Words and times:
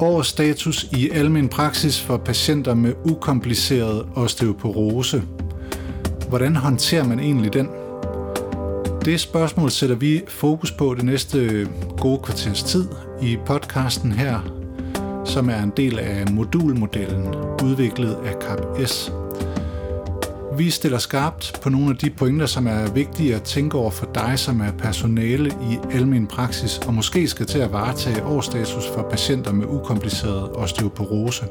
Årsstatus 0.00 0.86
i 0.92 1.10
almen 1.10 1.48
praksis 1.48 2.00
for 2.00 2.16
patienter 2.16 2.74
med 2.74 2.92
ukompliceret 3.04 4.06
osteoporose. 4.14 5.22
Hvordan 6.28 6.56
håndterer 6.56 7.04
man 7.04 7.20
egentlig 7.20 7.52
den? 7.52 7.68
Det 9.04 9.20
spørgsmål 9.20 9.70
sætter 9.70 9.96
vi 9.96 10.22
fokus 10.28 10.72
på 10.72 10.94
det 10.94 11.04
næste 11.04 11.68
gode 11.96 12.20
kvarters 12.22 12.62
tid 12.62 12.88
i 13.22 13.36
podcasten 13.46 14.12
her, 14.12 14.40
som 15.24 15.50
er 15.50 15.62
en 15.62 15.72
del 15.76 15.98
af 15.98 16.30
modulmodellen 16.30 17.34
udviklet 17.64 18.16
af 18.24 18.34
CAP-S. 18.42 19.12
Vi 20.58 20.70
stiller 20.70 20.98
skarpt 20.98 21.60
på 21.62 21.70
nogle 21.70 21.90
af 21.90 21.96
de 21.96 22.10
pointer, 22.10 22.46
som 22.46 22.66
er 22.66 22.92
vigtige 22.92 23.34
at 23.34 23.42
tænke 23.42 23.78
over 23.78 23.90
for 23.90 24.06
dig, 24.14 24.38
som 24.38 24.60
er 24.60 24.72
personale 24.72 25.48
i 25.48 25.78
almen 25.92 26.26
praksis 26.26 26.78
og 26.78 26.94
måske 26.94 27.28
skal 27.28 27.46
til 27.46 27.58
at 27.58 27.72
varetage 27.72 28.24
årsstatus 28.24 28.88
for 28.94 29.06
patienter 29.10 29.52
med 29.52 29.66
ukompliceret 29.66 30.50
osteoporose. 30.56 31.44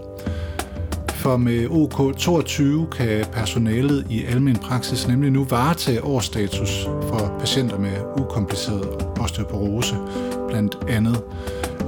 For 1.10 1.38
med 1.38 1.66
OK22 1.66 2.96
kan 2.98 3.26
personalet 3.34 4.08
i 4.10 4.26
almen 4.26 4.56
praksis 4.56 5.08
nemlig 5.08 5.32
nu 5.32 5.44
varetage 5.44 6.04
årsstatus 6.04 6.84
for 6.84 7.36
patienter 7.40 7.80
med 7.80 7.94
ukompliceret 8.18 9.06
osteoporose, 9.20 9.96
blandt 10.50 10.78
andet. 10.88 11.24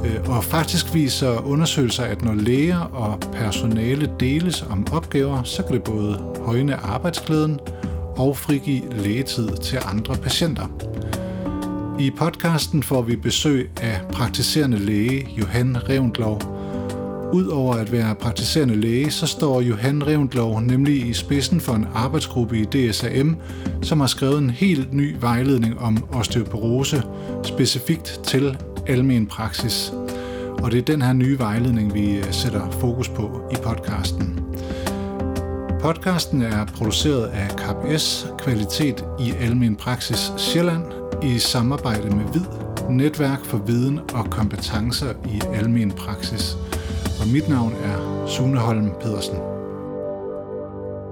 Øh, 0.05 0.29
og 0.29 0.43
faktisk 0.43 0.93
viser 0.93 1.47
undersøgelser, 1.47 2.03
at 2.03 2.21
når 2.21 2.33
læger 2.33 2.79
og 2.79 3.19
personale 3.19 4.11
deles 4.19 4.65
om 4.69 4.87
opgaver, 4.91 5.43
så 5.43 5.63
kan 5.63 5.75
det 5.75 5.83
både 5.83 6.19
højne 6.45 6.75
arbejdsglæden 6.75 7.59
og 8.17 8.37
frigive 8.37 8.81
lægetid 9.03 9.49
til 9.57 9.79
andre 9.85 10.15
patienter. 10.15 10.67
I 11.99 12.11
podcasten 12.11 12.83
får 12.83 13.01
vi 13.01 13.15
besøg 13.15 13.69
af 13.81 14.01
praktiserende 14.11 14.79
læge 14.79 15.27
Johan 15.37 15.89
Revendlov. 15.89 16.41
Udover 17.33 17.73
at 17.73 17.91
være 17.91 18.15
praktiserende 18.15 18.75
læge, 18.75 19.11
så 19.11 19.27
står 19.27 19.61
Johan 19.61 20.07
Revendlov 20.07 20.61
nemlig 20.61 21.07
i 21.07 21.13
spidsen 21.13 21.61
for 21.61 21.73
en 21.73 21.87
arbejdsgruppe 21.93 22.59
i 22.59 22.65
DSAM, 22.65 23.37
som 23.81 23.99
har 23.99 24.07
skrevet 24.07 24.37
en 24.37 24.49
helt 24.49 24.93
ny 24.93 25.15
vejledning 25.19 25.79
om 25.79 26.05
osteoporose, 26.13 27.03
specifikt 27.43 28.19
til 28.23 28.57
almen 28.89 29.27
praksis. 29.27 29.93
Og 30.63 30.71
det 30.71 30.77
er 30.79 30.83
den 30.83 31.01
her 31.01 31.13
nye 31.13 31.39
vejledning, 31.39 31.93
vi 31.93 32.17
øh, 32.17 32.31
sætter 32.31 32.71
fokus 32.71 33.09
på 33.09 33.49
i 33.51 33.55
podcasten. 33.63 34.39
Podcasten 35.81 36.41
er 36.41 36.65
produceret 36.65 37.27
af 37.27 37.49
KPS 37.49 38.27
Kvalitet 38.37 39.05
i 39.19 39.33
Almen 39.41 39.75
Praksis 39.75 40.31
Sjælland 40.37 40.83
i 41.23 41.39
samarbejde 41.39 42.15
med 42.15 42.25
VID, 42.33 42.45
Netværk 42.89 43.45
for 43.45 43.57
Viden 43.57 43.99
og 44.13 44.29
Kompetencer 44.29 45.13
i 45.25 45.41
Almen 45.53 45.91
Praksis. 45.91 46.57
Og 47.21 47.27
mit 47.33 47.49
navn 47.49 47.73
er 47.83 48.27
Sune 48.27 48.59
Holm 48.59 48.91
Pedersen. 49.01 49.37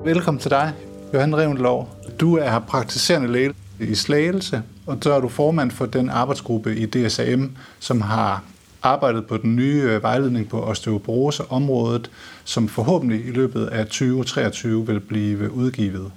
Velkommen 0.05 0.41
til 0.41 0.51
dig, 0.51 0.73
Johan 1.13 1.37
Revendlov. 1.37 1.89
Du 2.19 2.37
er 2.37 2.59
praktiserende 2.59 3.31
læge 3.31 3.53
i 3.79 3.95
Slagelse, 3.95 4.61
og 4.85 4.97
så 5.01 5.13
er 5.13 5.19
du 5.19 5.29
formand 5.29 5.71
for 5.71 5.85
den 5.85 6.09
arbejdsgruppe 6.09 6.75
i 6.75 6.85
DSAM, 6.85 7.55
som 7.79 8.01
har 8.01 8.43
arbejdet 8.81 9.27
på 9.27 9.37
den 9.37 9.55
nye 9.55 9.81
øh, 9.81 10.03
vejledning 10.03 10.49
på 10.49 10.63
osteoporoseområdet, 10.63 12.11
som 12.43 12.67
forhåbentlig 12.67 13.25
i 13.25 13.31
løbet 13.31 13.65
af 13.65 13.85
2023 13.85 14.87
vil 14.87 14.99
blive 14.99 15.51
udgivet. 15.51 16.11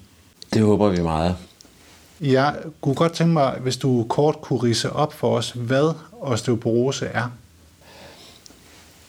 Det 0.55 0.62
håber 0.62 0.88
vi 0.88 1.03
meget. 1.03 1.36
Jeg 2.20 2.55
kunne 2.81 2.94
godt 2.94 3.12
tænke 3.12 3.33
mig, 3.33 3.58
hvis 3.61 3.77
du 3.77 4.06
kort 4.08 4.41
kunne 4.41 4.62
rise 4.62 4.92
op 4.92 5.12
for 5.12 5.36
os, 5.36 5.50
hvad 5.50 5.94
osteoporose 6.20 7.06
er. 7.06 7.31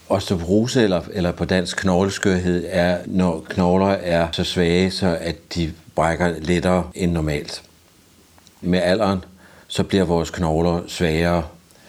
Osteoporose, 0.10 0.84
eller, 0.84 1.02
eller 1.14 1.32
på 1.32 1.46
dansk 1.46 1.78
knogleskørhed, 1.78 2.66
er, 2.70 2.98
når 3.06 3.46
knogler 3.50 3.88
er 3.88 4.28
så 4.32 4.44
svage, 4.44 4.92
så 4.92 5.18
at 5.22 5.36
de 5.56 5.74
brækker 5.96 6.34
lettere 6.40 6.84
end 6.94 7.12
normalt. 7.12 7.64
Med 8.62 8.80
alderen, 8.80 9.20
så 9.68 9.84
bliver 9.84 10.04
vores 10.04 10.30
knogler 10.30 10.82
svagere, 10.88 11.44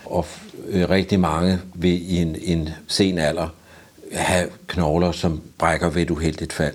og 0.04 0.26
øh, 0.68 0.90
rigtig 0.90 1.20
mange 1.20 1.58
vil 1.74 2.12
i 2.12 2.16
en, 2.16 2.36
en 2.42 2.68
sen 2.86 3.18
alder 3.18 3.48
have 4.12 4.48
knogler, 4.66 5.12
som 5.12 5.42
brækker 5.58 5.90
ved 5.90 6.02
et 6.02 6.10
uheldigt 6.10 6.52
fald. 6.52 6.74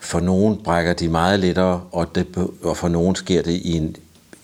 For 0.00 0.20
nogen 0.20 0.62
brækker 0.64 0.92
de 0.92 1.08
meget 1.08 1.40
lettere, 1.40 1.82
og, 1.92 2.14
det, 2.14 2.26
og 2.62 2.76
for 2.76 2.88
nogen 2.88 3.14
sker 3.14 3.42
det 3.42 3.52
i 3.52 3.76
en 3.76 3.96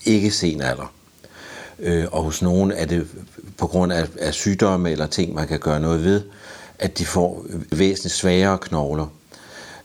ikke 0.05 0.31
sen 0.31 0.61
alder. 0.61 0.93
Øh, 1.79 2.05
og 2.11 2.23
hos 2.23 2.41
nogen 2.41 2.71
er 2.71 2.85
det 2.85 3.07
på 3.57 3.67
grund 3.67 3.93
af, 3.93 4.07
af 4.19 4.33
sygdomme 4.33 4.91
eller 4.91 5.07
ting, 5.07 5.33
man 5.33 5.47
kan 5.47 5.59
gøre 5.59 5.79
noget 5.79 6.03
ved, 6.03 6.21
at 6.79 6.97
de 6.97 7.05
får 7.05 7.45
væsentligt 7.71 8.15
svagere 8.15 8.57
knogler. 8.57 9.07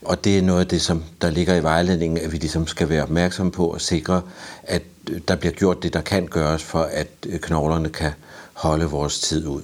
Og 0.01 0.23
det 0.23 0.37
er 0.37 0.41
noget 0.41 0.59
af 0.59 0.67
det, 0.67 0.81
som 0.81 1.03
der 1.21 1.29
ligger 1.29 1.55
i 1.55 1.63
vejledningen, 1.63 2.17
at 2.17 2.31
vi 2.31 2.37
ligesom 2.37 2.67
skal 2.67 2.89
være 2.89 3.03
opmærksom 3.03 3.51
på 3.51 3.67
og 3.67 3.81
sikre, 3.81 4.21
at 4.63 4.81
øh, 5.09 5.21
der 5.27 5.35
bliver 5.35 5.53
gjort 5.53 5.83
det, 5.83 5.93
der 5.93 6.01
kan 6.01 6.27
gøres, 6.27 6.63
for 6.63 6.81
at 6.81 7.07
øh, 7.27 7.39
knoglerne 7.39 7.89
kan 7.89 8.11
holde 8.53 8.85
vores 8.85 9.19
tid 9.19 9.47
ud. 9.47 9.61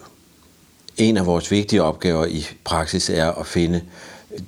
En 0.98 1.18
af 1.18 1.26
vores 1.26 1.52
vigtige 1.52 1.84
opgaver 1.84 2.26
i 2.26 2.48
praksis 2.64 3.10
er 3.10 3.32
at 3.32 3.48
finde 3.48 3.82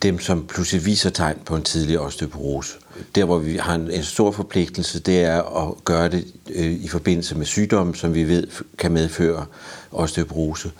dem, 0.03 0.19
som 0.19 0.47
pludselig 0.47 0.85
viser 0.85 1.09
tegn 1.09 1.37
på 1.45 1.55
en 1.55 1.63
tidlig 1.63 1.99
osteoporose. 1.99 2.73
Der, 3.15 3.25
hvor 3.25 3.37
vi 3.37 3.55
har 3.55 3.75
en, 3.75 4.03
stor 4.03 4.31
forpligtelse, 4.31 4.99
det 4.99 5.23
er 5.23 5.67
at 5.67 5.85
gøre 5.85 6.09
det 6.09 6.27
øh, 6.49 6.71
i 6.71 6.87
forbindelse 6.87 7.37
med 7.37 7.45
sygdomme, 7.45 7.95
som 7.95 8.13
vi 8.13 8.23
ved 8.23 8.47
kan 8.77 8.91
medføre 8.91 9.45
osteoporose. 9.91 10.71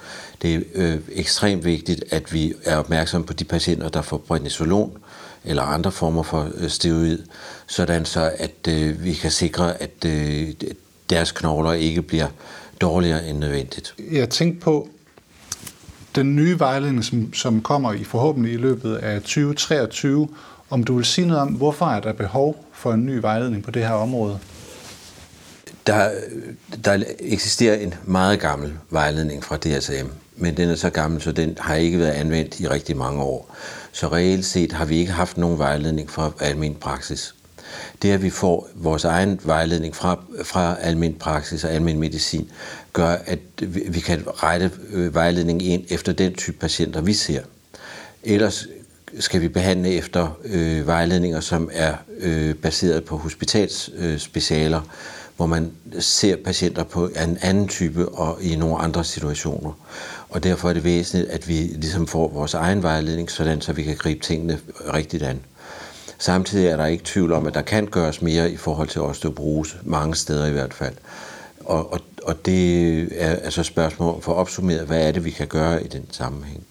Det 0.42 0.56
er 0.56 0.60
øh, 0.76 1.00
ekstremt 1.12 1.66
vigtigt, 1.66 2.04
at 2.10 2.34
vi 2.34 2.54
er 2.64 2.78
opmærksomme 2.78 3.28
på 3.28 3.34
de 3.34 3.44
patienter, 3.44 3.90
der 3.90 4.02
får 4.02 4.18
prednisolon 4.18 4.98
eller 5.46 5.64
andre 5.64 5.92
former 5.92 6.24
for 6.24 6.52
øh, 6.56 6.70
steroid, 6.70 7.18
sådan 7.68 8.06
så 8.06 8.32
at 8.38 8.68
øh, 8.68 9.04
vi 9.04 9.14
kan 9.14 9.32
sikre, 9.32 9.82
at 9.82 10.06
øh, 10.06 10.48
deres 11.10 11.32
knogler 11.32 11.74
ikke 11.74 12.02
bliver 12.02 12.28
dårligere 12.82 13.28
end 13.28 13.38
nødvendigt. 13.38 13.96
Jeg 14.12 14.30
tænkte 14.30 14.62
på 14.62 14.90
den 16.20 16.36
nye 16.36 16.60
vejledning, 16.60 17.04
som, 17.04 17.34
som 17.34 17.62
kommer 17.62 17.94
i 17.94 18.04
forhåbentlig 18.04 18.54
i 18.54 18.58
løbet 18.58 18.96
af 18.96 19.22
2023, 19.22 20.28
om 20.70 20.84
du 20.84 20.96
vil 20.96 21.06
sige 21.06 21.28
noget 21.28 21.42
om, 21.42 21.48
hvorfor 21.48 21.86
er 21.86 22.00
der 22.00 22.14
behov 22.14 22.66
for 22.74 22.94
en 22.94 23.06
ny 23.06 23.18
vejledning 23.18 23.64
på 23.64 23.72
det 23.72 23.82
her 23.88 23.94
område? 23.94 24.40
Der, 25.88 26.12
der 26.84 27.04
eksisterer 27.20 27.76
en 27.76 27.94
meget 28.06 28.40
gammel 28.40 28.74
vejledning 28.90 29.44
fra 29.44 29.58
DSM, 29.58 30.08
men 30.36 30.58
den 30.58 30.70
er 30.70 30.76
så 30.76 30.90
gammel, 30.90 31.22
så 31.22 31.32
den 31.32 31.58
har 31.60 31.76
ikke 31.76 32.00
været 32.00 32.12
anvendt 32.12 32.60
i 32.60 32.68
rigtig 32.68 32.98
mange 32.98 33.22
år. 33.22 33.56
Så 33.92 34.08
reelt 34.08 34.46
set 34.46 34.72
har 34.72 34.86
vi 34.86 34.98
ikke 34.98 35.12
haft 35.12 35.38
nogen 35.38 35.60
vejledning 35.60 36.10
for 36.10 36.34
almen 36.40 36.76
praksis 36.76 37.36
det 38.02 38.12
at 38.12 38.24
vi 38.24 38.30
får 38.30 38.70
vores 38.76 39.06
egen 39.06 39.40
vejledning 39.44 39.96
fra, 39.96 40.20
fra 40.44 40.76
almen 40.82 41.14
praksis 41.14 41.64
og 41.64 41.72
almen 41.72 42.00
medicin, 42.00 42.52
gør, 42.94 43.16
at 43.26 43.40
vi 43.88 44.00
kan 44.00 44.24
rette 44.28 44.72
øh, 44.90 45.16
vejledningen 45.16 45.72
ind 45.72 45.84
efter 45.90 46.14
den 46.14 46.34
type 46.34 46.58
patienter, 46.58 47.02
vi 47.02 47.14
ser. 47.14 47.42
Ellers 48.24 48.68
skal 49.20 49.42
vi 49.42 49.48
behandle 49.48 49.90
efter 49.90 50.38
øh, 50.46 50.88
vejledninger, 50.88 51.40
som 51.40 51.70
er 51.74 51.94
øh, 52.20 52.56
baseret 52.56 53.04
på 53.04 53.18
hospitalsspecialer, 53.18 54.82
øh, 54.82 54.88
hvor 55.40 55.46
man 55.46 55.72
ser 56.00 56.36
patienter 56.36 56.84
på 56.84 57.08
en 57.08 57.38
anden 57.42 57.68
type 57.68 58.10
og 58.10 58.44
i 58.44 58.56
nogle 58.56 58.78
andre 58.78 59.04
situationer. 59.04 59.72
Og 60.30 60.44
derfor 60.44 60.70
er 60.70 60.74
det 60.74 60.84
væsentligt, 60.84 61.30
at 61.32 61.48
vi 61.48 61.54
ligesom 61.54 62.08
får 62.08 62.28
vores 62.28 62.54
egen 62.54 62.84
vejledning, 62.84 63.32
sådan 63.32 63.62
så 63.62 63.74
vi 63.74 63.84
kan 63.84 63.96
gribe 63.96 64.22
tingene 64.22 64.60
rigtigt 64.94 65.24
an. 65.24 65.40
Samtidig 66.20 66.68
er 66.68 66.78
der 66.78 66.86
ikke 66.86 67.04
tvivl 67.06 67.32
om, 67.32 67.48
at 67.48 67.54
der 67.54 67.62
kan 67.62 67.86
gøres 67.86 68.22
mere 68.22 68.52
i 68.52 68.58
forhold 68.58 68.88
til 68.88 69.02
osteoporose, 69.02 69.78
mange 69.84 70.16
steder 70.16 70.46
i 70.46 70.52
hvert 70.52 70.74
fald. 70.74 70.96
Og, 71.60 71.94
og, 71.94 72.00
og 72.24 72.46
det 72.46 73.02
er 73.22 73.30
altså 73.30 73.64
spørgsmål 73.64 74.22
for 74.22 74.32
at 74.32 74.38
opsummere, 74.38 74.86
hvad 74.86 75.08
er 75.08 75.12
det, 75.12 75.26
vi 75.26 75.32
kan 75.32 75.48
gøre 75.48 75.84
i 75.84 75.88
den 75.88 76.06
sammenhæng. 76.12 76.64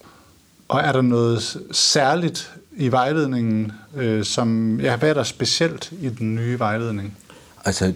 Og 0.69 0.81
er 0.81 0.93
der 0.93 1.03
noget 1.03 1.57
særligt 1.73 2.53
i 2.77 2.89
vejledningen, 2.89 3.73
øh, 3.97 4.25
som, 4.25 4.81
ja, 4.81 4.97
hvad 4.97 5.11
er 5.11 5.15
der 5.15 5.23
specielt 5.23 5.93
i 6.01 6.09
den 6.09 6.35
nye 6.35 6.59
vejledning? 6.59 7.17
Altså, 7.65 7.93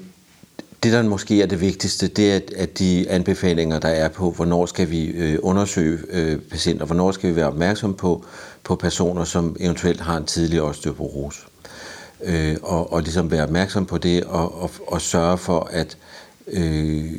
det, 0.82 0.93
der 0.93 1.02
måske 1.02 1.43
er 1.43 1.46
det 1.46 1.61
vigtigste, 1.61 2.08
det 2.08 2.32
er, 2.32 2.40
at 2.56 2.79
de 2.79 3.06
anbefalinger, 3.11 3.79
der 3.79 3.88
er 3.88 4.08
på, 4.08 4.31
hvornår 4.31 4.67
skal 4.67 4.90
vi 4.90 5.06
øh, 5.06 5.38
undersøge 5.43 5.99
øh, 6.08 6.38
patienter, 6.38 6.87
hvornår 6.87 7.12
skal 7.12 7.31
vi 7.31 7.37
være 7.37 7.46
opmærksom 7.46 7.94
på, 7.94 8.25
på 8.64 8.76
personer, 8.76 9.25
som 9.25 9.56
eventuelt 9.61 10.00
har 10.00 10.17
en 10.17 10.25
tidlig 10.25 10.62
osteoporose. 10.62 11.40
Øh, 12.25 12.56
og, 12.62 12.93
og 12.93 13.02
ligesom 13.02 13.31
være 13.31 13.43
opmærksom 13.43 13.87
på 13.87 13.99
det, 13.99 14.25
og, 14.25 14.62
og, 14.62 14.70
og 14.87 15.00
sørge 15.00 15.38
for 15.38 15.69
at 15.73 15.96
øh, 16.46 17.12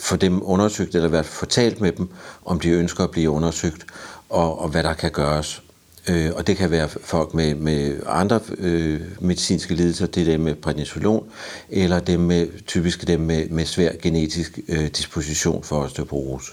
få 0.00 0.16
dem 0.16 0.42
undersøgt, 0.42 0.94
eller 0.94 1.08
være 1.08 1.24
fortalt 1.24 1.80
med 1.80 1.92
dem, 1.92 2.08
om 2.44 2.60
de 2.60 2.70
ønsker 2.70 3.04
at 3.04 3.10
blive 3.10 3.30
undersøgt, 3.30 3.86
og, 4.28 4.60
og 4.60 4.68
hvad 4.68 4.82
der 4.82 4.94
kan 4.94 5.10
gøres. 5.10 5.62
Øh, 6.08 6.30
og 6.36 6.46
det 6.46 6.56
kan 6.56 6.70
være 6.70 6.88
folk 6.88 7.34
med, 7.34 7.54
med 7.54 7.96
andre 8.06 8.40
øh, 8.58 9.00
medicinske 9.20 9.74
lidelser, 9.74 10.06
det 10.06 10.20
er 10.20 10.24
dem 10.24 10.40
med 10.40 10.54
prednisolon, 10.54 11.26
eller 11.68 12.00
dem 12.00 12.20
med, 12.20 12.48
typisk 12.66 13.06
dem 13.06 13.20
med, 13.20 13.48
med 13.48 13.64
svær 13.64 13.92
genetisk 14.02 14.58
øh, 14.68 14.86
disposition 14.86 15.64
for 15.64 15.76
osteoporose. 15.76 16.52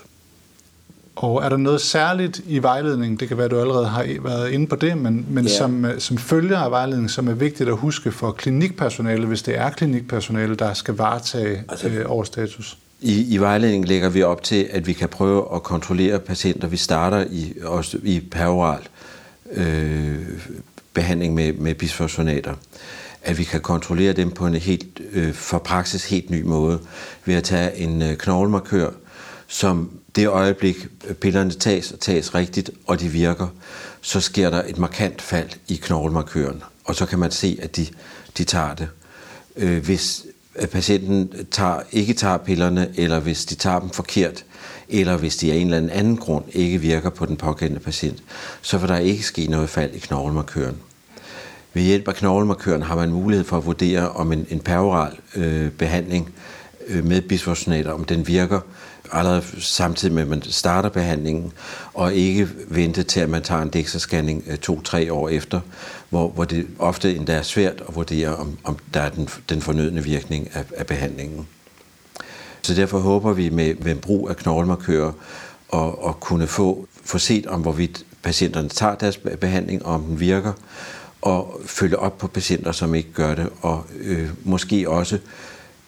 Og 1.16 1.44
er 1.44 1.50
der 1.50 1.58
noget 1.58 1.82
særligt 1.82 2.42
i 2.48 2.60
vejledningen, 2.64 3.20
det 3.20 3.28
kan 3.28 3.38
være, 3.38 3.46
at 3.46 3.52
du 3.52 3.60
allerede 3.60 3.88
har 3.88 4.06
været 4.24 4.50
inde 4.50 4.68
på 4.68 4.76
det, 4.76 4.98
men, 4.98 5.26
men 5.30 5.46
ja. 5.46 5.58
som, 5.58 5.86
som 5.98 6.18
følger 6.18 6.58
af 6.58 6.72
vejledningen, 6.72 7.10
som 7.10 7.28
er 7.28 7.34
vigtigt 7.34 7.70
at 7.70 7.78
huske 7.78 8.12
for 8.12 8.32
klinikpersonale, 8.32 9.26
hvis 9.26 9.42
det 9.42 9.58
er 9.58 9.70
klinikpersonale, 9.70 10.56
der 10.56 10.74
skal 10.74 10.94
varetage 10.94 11.64
altså, 11.70 11.88
øh, 11.88 12.06
overstatus? 12.08 12.78
I, 13.02 13.34
I 13.34 13.38
vejledningen 13.38 13.88
lægger 13.88 14.10
vi 14.10 14.24
op 14.24 14.44
til, 14.44 14.68
at 14.72 14.88
vi 14.88 14.94
kan 14.94 15.10
prøve 15.10 15.56
at 15.56 15.64
kontrollere 15.64 16.20
patienter. 16.20 16.68
Vi 16.68 16.78
starter 16.78 17.26
i, 17.32 17.54
i 18.04 18.20
peroral 18.20 18.82
øh, 19.52 20.20
behandling 20.94 21.34
med, 21.34 21.54
med 21.54 21.76
bisfosfonater. 21.76 22.54
At 23.22 23.38
vi 23.38 23.44
kan 23.44 23.62
kontrollere 23.62 24.14
dem 24.14 24.32
på 24.32 24.46
en 24.46 24.54
helt, 24.54 25.02
øh, 25.12 25.34
for 25.34 25.58
praksis 25.58 26.10
helt 26.10 26.30
ny 26.30 26.42
måde 26.42 26.80
ved 27.26 27.36
at 27.36 27.44
tage 27.44 27.76
en 27.76 28.02
øh, 28.02 28.18
knoglemarkør, 28.18 28.90
som 29.48 29.92
det 30.16 30.28
øjeblik 30.28 30.88
øh, 31.08 31.16
pillerne 31.16 31.52
tages 31.52 31.92
og 31.92 32.00
tages 32.00 32.36
rigtigt, 32.36 32.72
og 32.88 33.00
de 33.00 33.08
virker, 33.10 33.48
så 34.02 34.20
sker 34.20 34.50
der 34.50 34.64
et 34.68 34.78
markant 34.78 35.22
fald 35.22 35.50
i 35.68 35.76
knoglemarkøren, 35.76 36.64
og 36.84 36.96
så 36.96 37.06
kan 37.06 37.20
man 37.20 37.32
se, 37.32 37.60
at 37.62 37.76
de, 37.76 37.88
de 38.38 38.44
tager 38.44 38.76
det. 38.76 38.88
Øh, 39.56 39.86
hvis 39.86 40.26
patienten 40.68 41.32
tager, 41.52 41.80
ikke 41.92 42.14
tager 42.14 42.38
pillerne, 42.38 42.90
eller 42.96 43.20
hvis 43.20 43.46
de 43.46 43.56
tager 43.56 43.80
dem 43.80 43.90
forkert, 43.90 44.46
eller 44.90 45.18
hvis 45.18 45.38
de 45.38 45.52
af 45.52 45.56
en 45.56 45.74
eller 45.74 45.94
anden 45.94 46.18
grund 46.18 46.46
ikke 46.54 46.78
virker 46.78 47.10
på 47.10 47.26
den 47.26 47.38
pågældende 47.38 47.82
patient, 47.82 48.24
så 48.62 48.78
vil 48.78 48.90
der 48.90 48.98
ikke 48.98 49.24
ske 49.24 49.48
noget 49.48 49.70
fald 49.70 49.94
i 49.94 50.00
knoglemarkøren. 50.00 50.76
Ved 51.74 51.84
hjælp 51.84 52.08
af 52.08 52.16
knoglemarkøren 52.16 52.82
har 52.82 52.96
man 52.96 53.12
mulighed 53.12 53.46
for 53.46 53.58
at 53.58 53.66
vurdere, 53.66 54.10
om 54.10 54.32
en, 54.32 54.46
en 54.50 54.60
peroral 54.60 55.18
øh, 55.36 55.72
behandling 55.72 56.34
øh, 56.88 57.06
med 57.06 57.22
bisfosfonater, 57.22 57.92
om 57.92 58.04
den 58.06 58.28
virker, 58.28 58.60
allerede 59.12 59.44
samtidig 59.60 60.14
med, 60.14 60.22
at 60.22 60.28
man 60.28 60.42
starter 60.42 60.90
behandlingen, 60.90 61.52
og 61.94 62.14
ikke 62.14 62.50
vente 62.68 63.04
til, 63.04 63.20
at 63.20 63.30
man 63.30 63.44
tager 63.44 63.62
en 63.62 63.70
DEXA-scanning 63.76 64.44
øh, 64.48 64.58
to-tre 64.58 65.14
år 65.14 65.30
efter, 65.30 65.60
hvor, 66.10 66.30
hvor 66.30 66.44
det 66.44 66.68
ofte 66.80 67.16
endda 67.16 67.34
er 67.34 67.42
svært 67.42 67.84
at 67.88 67.96
vurdere, 67.96 68.36
om, 68.36 68.58
om 68.64 68.78
der 68.94 69.02
er 69.02 69.10
den, 69.10 69.30
den 69.50 69.62
fornødne 69.62 70.04
virkning 70.04 70.50
af, 70.54 70.66
af 70.78 70.88
behandlingen. 70.88 71.48
Så 72.62 72.74
derfor 72.74 73.00
håber 73.00 73.34
vi 73.34 73.50
med, 73.50 73.76
med 73.76 73.96
brug 73.96 74.30
af 74.30 74.38
knoglemarkører 74.38 75.12
at, 75.74 75.96
at 76.08 76.20
kunne 76.20 76.48
få, 76.48 76.88
få 77.04 77.18
set 77.18 77.48
om, 77.48 77.62
hvorvidt 77.62 78.06
patienterne 78.24 78.70
tager 78.70 78.96
deres 78.96 79.18
behandling, 79.18 79.86
og 79.86 79.94
om 79.94 80.04
den 80.04 80.20
virker, 80.20 80.54
og 81.22 81.62
følge 81.66 82.00
op 82.00 82.18
på 82.18 82.28
patienter, 82.28 82.72
som 82.72 82.96
ikke 82.96 83.14
gør 83.14 83.36
det, 83.36 83.50
og 83.62 83.86
øh, 84.00 84.30
måske 84.44 84.90
også 84.90 85.20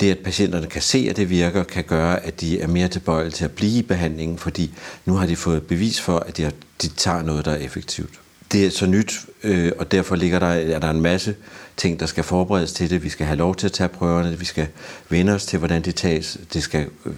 det, 0.02 0.12
at 0.12 0.20
patienterne 0.20 0.68
kan 0.68 0.82
se, 0.82 1.08
at 1.10 1.18
det 1.18 1.30
virker, 1.30 1.64
kan 1.64 1.84
gøre, 1.84 2.26
at 2.26 2.42
de 2.42 2.62
er 2.62 2.68
mere 2.68 2.88
tilbøjelige 2.88 3.32
til 3.32 3.46
at 3.46 3.52
blive 3.52 3.80
i 3.80 3.82
behandlingen, 3.82 4.38
fordi 4.38 4.74
nu 5.06 5.14
har 5.14 5.26
de 5.26 5.36
fået 5.36 5.64
bevis 5.64 6.02
for, 6.02 6.20
at 6.20 6.38
de, 6.38 6.44
har, 6.44 6.54
de 6.82 6.88
tager 6.88 7.22
noget, 7.22 7.46
der 7.46 7.52
er 7.52 7.58
effektivt. 7.58 8.20
Det 8.52 8.66
er 8.66 8.70
så 8.70 8.86
nyt, 8.86 9.14
øh, 9.44 9.72
og 9.80 9.92
derfor 9.92 10.16
ligger 10.16 10.40
der, 10.40 10.48
er 10.48 10.80
der 10.80 10.90
en 10.90 11.02
masse 11.02 11.36
ting, 11.78 12.00
der 12.00 12.06
skal 12.06 12.24
forberedes 12.24 12.74
til 12.74 12.90
det. 12.90 13.04
Vi 13.04 13.10
skal 13.10 13.26
have 13.26 13.38
lov 13.38 13.56
til 13.56 13.68
at 13.68 13.74
tage 13.74 13.88
prøverne, 13.88 14.40
vi 14.40 14.46
skal 14.46 14.68
vende 15.10 15.34
os 15.34 15.46
til, 15.46 15.60
hvordan 15.60 15.82
det 15.82 15.96
tages, 15.96 16.38
det 16.54 16.64
skal 16.64 16.88
øh, 17.06 17.14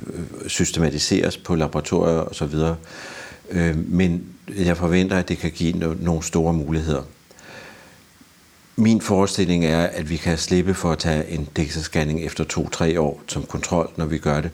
systematiseres 0.48 1.38
på 1.38 1.56
laboratorier 1.56 2.20
osv. 2.20 2.56
Øh, 3.52 3.78
men 3.78 4.24
jeg 4.58 4.78
forventer, 4.78 5.18
at 5.18 5.30
det 5.30 5.38
kan 5.38 5.52
give 5.52 5.96
nogle 6.00 6.24
store 6.24 6.54
muligheder. 6.54 7.04
Min 8.76 9.02
forestilling 9.02 9.66
er, 9.66 9.84
at 9.84 10.10
vi 10.10 10.18
kan 10.18 10.38
slippe 10.38 10.74
for 10.74 10.92
at 10.92 10.98
tage 10.98 11.30
en 11.30 11.48
DEXA-scanning 11.60 12.20
efter 12.26 12.44
to-tre 12.44 13.00
år 13.00 13.22
som 13.28 13.44
kontrol, 13.44 13.90
når 13.96 14.06
vi 14.06 14.18
gør 14.18 14.42
det. 14.42 14.52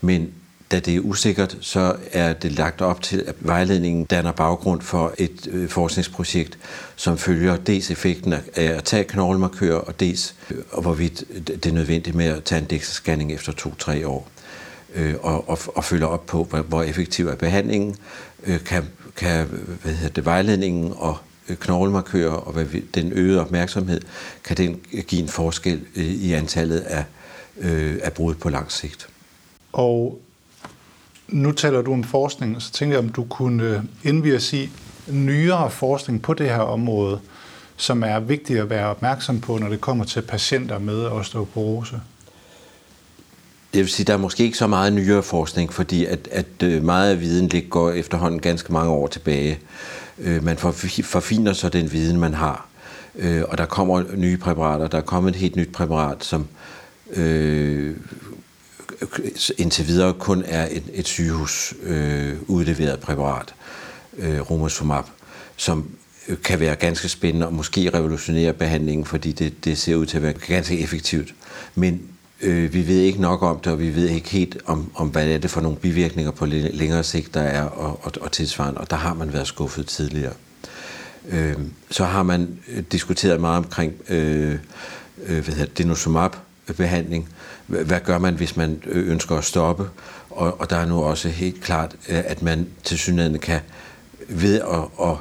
Men 0.00 0.32
da 0.70 0.78
det 0.80 0.96
er 0.96 1.00
usikkert, 1.00 1.56
så 1.60 1.96
er 2.12 2.32
det 2.32 2.52
lagt 2.52 2.80
op 2.80 3.02
til, 3.02 3.24
at 3.26 3.34
vejledningen 3.40 4.04
danner 4.04 4.32
baggrund 4.32 4.80
for 4.80 5.14
et 5.18 5.48
øh, 5.50 5.68
forskningsprojekt, 5.68 6.58
som 6.96 7.18
følger 7.18 7.56
dels 7.56 7.90
effekten 7.90 8.32
af 8.32 8.42
at 8.56 8.84
tage 8.84 9.04
knoglemarkører, 9.04 9.78
og 9.78 10.00
dels 10.00 10.34
og 10.70 10.82
hvorvidt 10.82 11.24
det 11.46 11.66
er 11.66 11.72
nødvendigt 11.72 12.16
med 12.16 12.26
at 12.26 12.44
tage 12.44 12.60
en 12.60 12.66
DEXA-scanning 12.72 13.32
efter 13.32 13.52
to-tre 13.52 14.08
år. 14.08 14.28
Øh, 14.94 15.14
og, 15.22 15.48
og, 15.48 15.58
og 15.74 15.84
følger 15.84 16.06
op 16.06 16.26
på, 16.26 16.44
hvor, 16.68 16.82
effektiv 16.82 17.28
er 17.28 17.34
behandlingen, 17.34 17.96
øh, 18.46 18.64
kan, 18.64 18.84
kan 19.16 19.46
hvad 19.82 19.92
hedder 19.92 20.14
det, 20.14 20.24
vejledningen 20.24 20.92
og 20.96 21.18
knoglemarkører 21.54 22.32
og 22.32 22.52
hvad 22.52 22.64
vi, 22.64 22.80
den 22.94 23.12
øgede 23.12 23.40
opmærksomhed, 23.40 24.00
kan 24.44 24.56
den 24.56 24.80
give 25.06 25.22
en 25.22 25.28
forskel 25.28 25.80
øh, 25.96 26.04
i 26.04 26.32
antallet 26.32 26.78
af, 26.78 27.04
øh, 27.58 27.98
af 28.02 28.12
brud 28.12 28.34
på 28.34 28.48
lang 28.48 28.72
sigt. 28.72 29.08
Og 29.72 30.20
nu 31.28 31.52
taler 31.52 31.82
du 31.82 31.92
om 31.92 32.04
forskning, 32.04 32.62
så 32.62 32.72
tænker 32.72 32.96
jeg, 32.96 33.04
om 33.04 33.08
du 33.12 33.24
kunne 33.24 33.88
indvige 34.04 34.36
os 34.36 34.52
i 34.52 34.70
nyere 35.08 35.70
forskning 35.70 36.22
på 36.22 36.34
det 36.34 36.46
her 36.46 36.58
område, 36.58 37.20
som 37.76 38.02
er 38.02 38.20
vigtigt 38.20 38.60
at 38.60 38.70
være 38.70 38.86
opmærksom 38.86 39.40
på, 39.40 39.58
når 39.58 39.68
det 39.68 39.80
kommer 39.80 40.04
til 40.04 40.22
patienter 40.22 40.78
med 40.78 41.04
osteoporose? 41.04 42.00
Jeg 43.74 43.80
vil 43.80 43.88
sige, 43.88 44.06
der 44.06 44.12
er 44.12 44.18
måske 44.18 44.44
ikke 44.44 44.58
så 44.58 44.66
meget 44.66 44.92
nyere 44.92 45.22
forskning, 45.22 45.72
fordi 45.72 46.04
at, 46.04 46.28
at 46.32 46.82
meget 46.82 47.10
af 47.10 47.20
viden 47.20 47.48
ligger 47.48 47.90
efterhånden 47.90 48.40
ganske 48.40 48.72
mange 48.72 48.90
år 48.90 49.06
tilbage. 49.06 49.58
Øh, 50.18 50.44
man 50.44 50.58
forfiner 51.02 51.52
så 51.52 51.68
den 51.68 51.92
viden, 51.92 52.20
man 52.20 52.34
har. 52.34 52.66
Øh, 53.14 53.42
og 53.48 53.58
der 53.58 53.66
kommer 53.66 54.04
nye 54.16 54.36
præparater. 54.36 54.88
Der 54.88 54.98
er 54.98 55.02
kommet 55.02 55.30
et 55.30 55.36
helt 55.36 55.56
nyt 55.56 55.72
præparat, 55.72 56.24
som 56.24 56.46
øh, 57.10 57.96
indtil 59.58 59.86
videre 59.86 60.12
kun 60.12 60.44
er 60.46 60.68
et, 60.70 60.82
et 60.94 61.06
sygehus 61.06 61.74
øh, 61.82 62.36
udleveret 62.46 63.00
præparat, 63.00 63.54
øh, 64.18 64.40
Romosumab, 64.40 65.04
som 65.56 65.90
øh, 66.28 66.36
kan 66.44 66.60
være 66.60 66.74
ganske 66.74 67.08
spændende 67.08 67.46
og 67.46 67.52
måske 67.52 67.90
revolutionere 67.94 68.52
behandlingen, 68.52 69.06
fordi 69.06 69.32
det, 69.32 69.64
det 69.64 69.78
ser 69.78 69.94
ud 69.96 70.06
til 70.06 70.16
at 70.16 70.22
være 70.22 70.32
ganske 70.32 70.78
effektivt. 70.78 71.34
Men 71.74 72.02
Øh, 72.42 72.74
vi 72.74 72.86
ved 72.86 73.00
ikke 73.00 73.20
nok 73.20 73.42
om 73.42 73.58
det, 73.58 73.72
og 73.72 73.78
vi 73.78 73.94
ved 73.94 74.08
ikke 74.08 74.28
helt 74.28 74.58
om, 74.66 74.90
om 74.94 75.08
hvad 75.08 75.26
er 75.26 75.38
det 75.38 75.50
for 75.50 75.60
nogle 75.60 75.78
bivirkninger 75.78 76.30
på 76.30 76.46
længere 76.46 77.04
sigt, 77.04 77.34
der 77.34 77.40
er, 77.40 77.62
og, 77.62 78.00
og, 78.02 78.12
og 78.20 78.32
tilsvarende, 78.32 78.80
og 78.80 78.90
der 78.90 78.96
har 78.96 79.14
man 79.14 79.32
været 79.32 79.46
skuffet 79.46 79.86
tidligere. 79.86 80.32
Øh, 81.28 81.56
så 81.90 82.04
har 82.04 82.22
man 82.22 82.58
øh, 82.68 82.82
diskuteret 82.92 83.40
meget 83.40 83.58
omkring 83.58 83.94
øh, 84.08 84.58
øh, 85.26 85.44
hvad 85.44 85.54
hedder, 85.54 85.72
denosumab-behandling. 85.78 87.28
Hvad 87.66 88.00
gør 88.00 88.18
man, 88.18 88.34
hvis 88.34 88.56
man 88.56 88.82
øh, 88.86 89.08
ønsker 89.10 89.36
at 89.36 89.44
stoppe? 89.44 89.88
Og, 90.30 90.60
og 90.60 90.70
der 90.70 90.76
er 90.76 90.86
nu 90.86 91.02
også 91.02 91.28
helt 91.28 91.60
klart, 91.60 91.96
øh, 92.08 92.22
at 92.26 92.42
man 92.42 92.66
til 92.84 92.98
synligheden 92.98 93.38
kan 93.38 93.60
ved 94.28 94.60
at, 94.60 95.08
at 95.08 95.16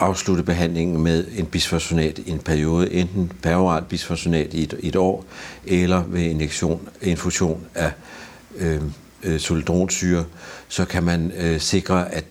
afslutte 0.00 0.42
behandlingen 0.42 1.02
med 1.02 1.26
en 1.36 1.46
bisfosfonat 1.46 2.18
i 2.18 2.30
en 2.30 2.38
periode, 2.38 2.92
enten 2.92 3.32
peroralt 3.42 3.88
bisfosfonat 3.88 4.54
i 4.54 4.62
et, 4.62 4.74
et 4.80 4.96
år, 4.96 5.24
eller 5.66 6.04
ved 6.06 6.22
injektion, 6.22 6.88
infusion 7.02 7.66
af 7.74 7.92
øhm, 8.56 8.92
øh, 9.22 9.34
øh, 9.34 9.40
solidronsyre, 9.40 10.24
så 10.68 10.84
kan 10.84 11.02
man 11.02 11.32
øh, 11.36 11.60
sikre, 11.60 12.14
at 12.14 12.24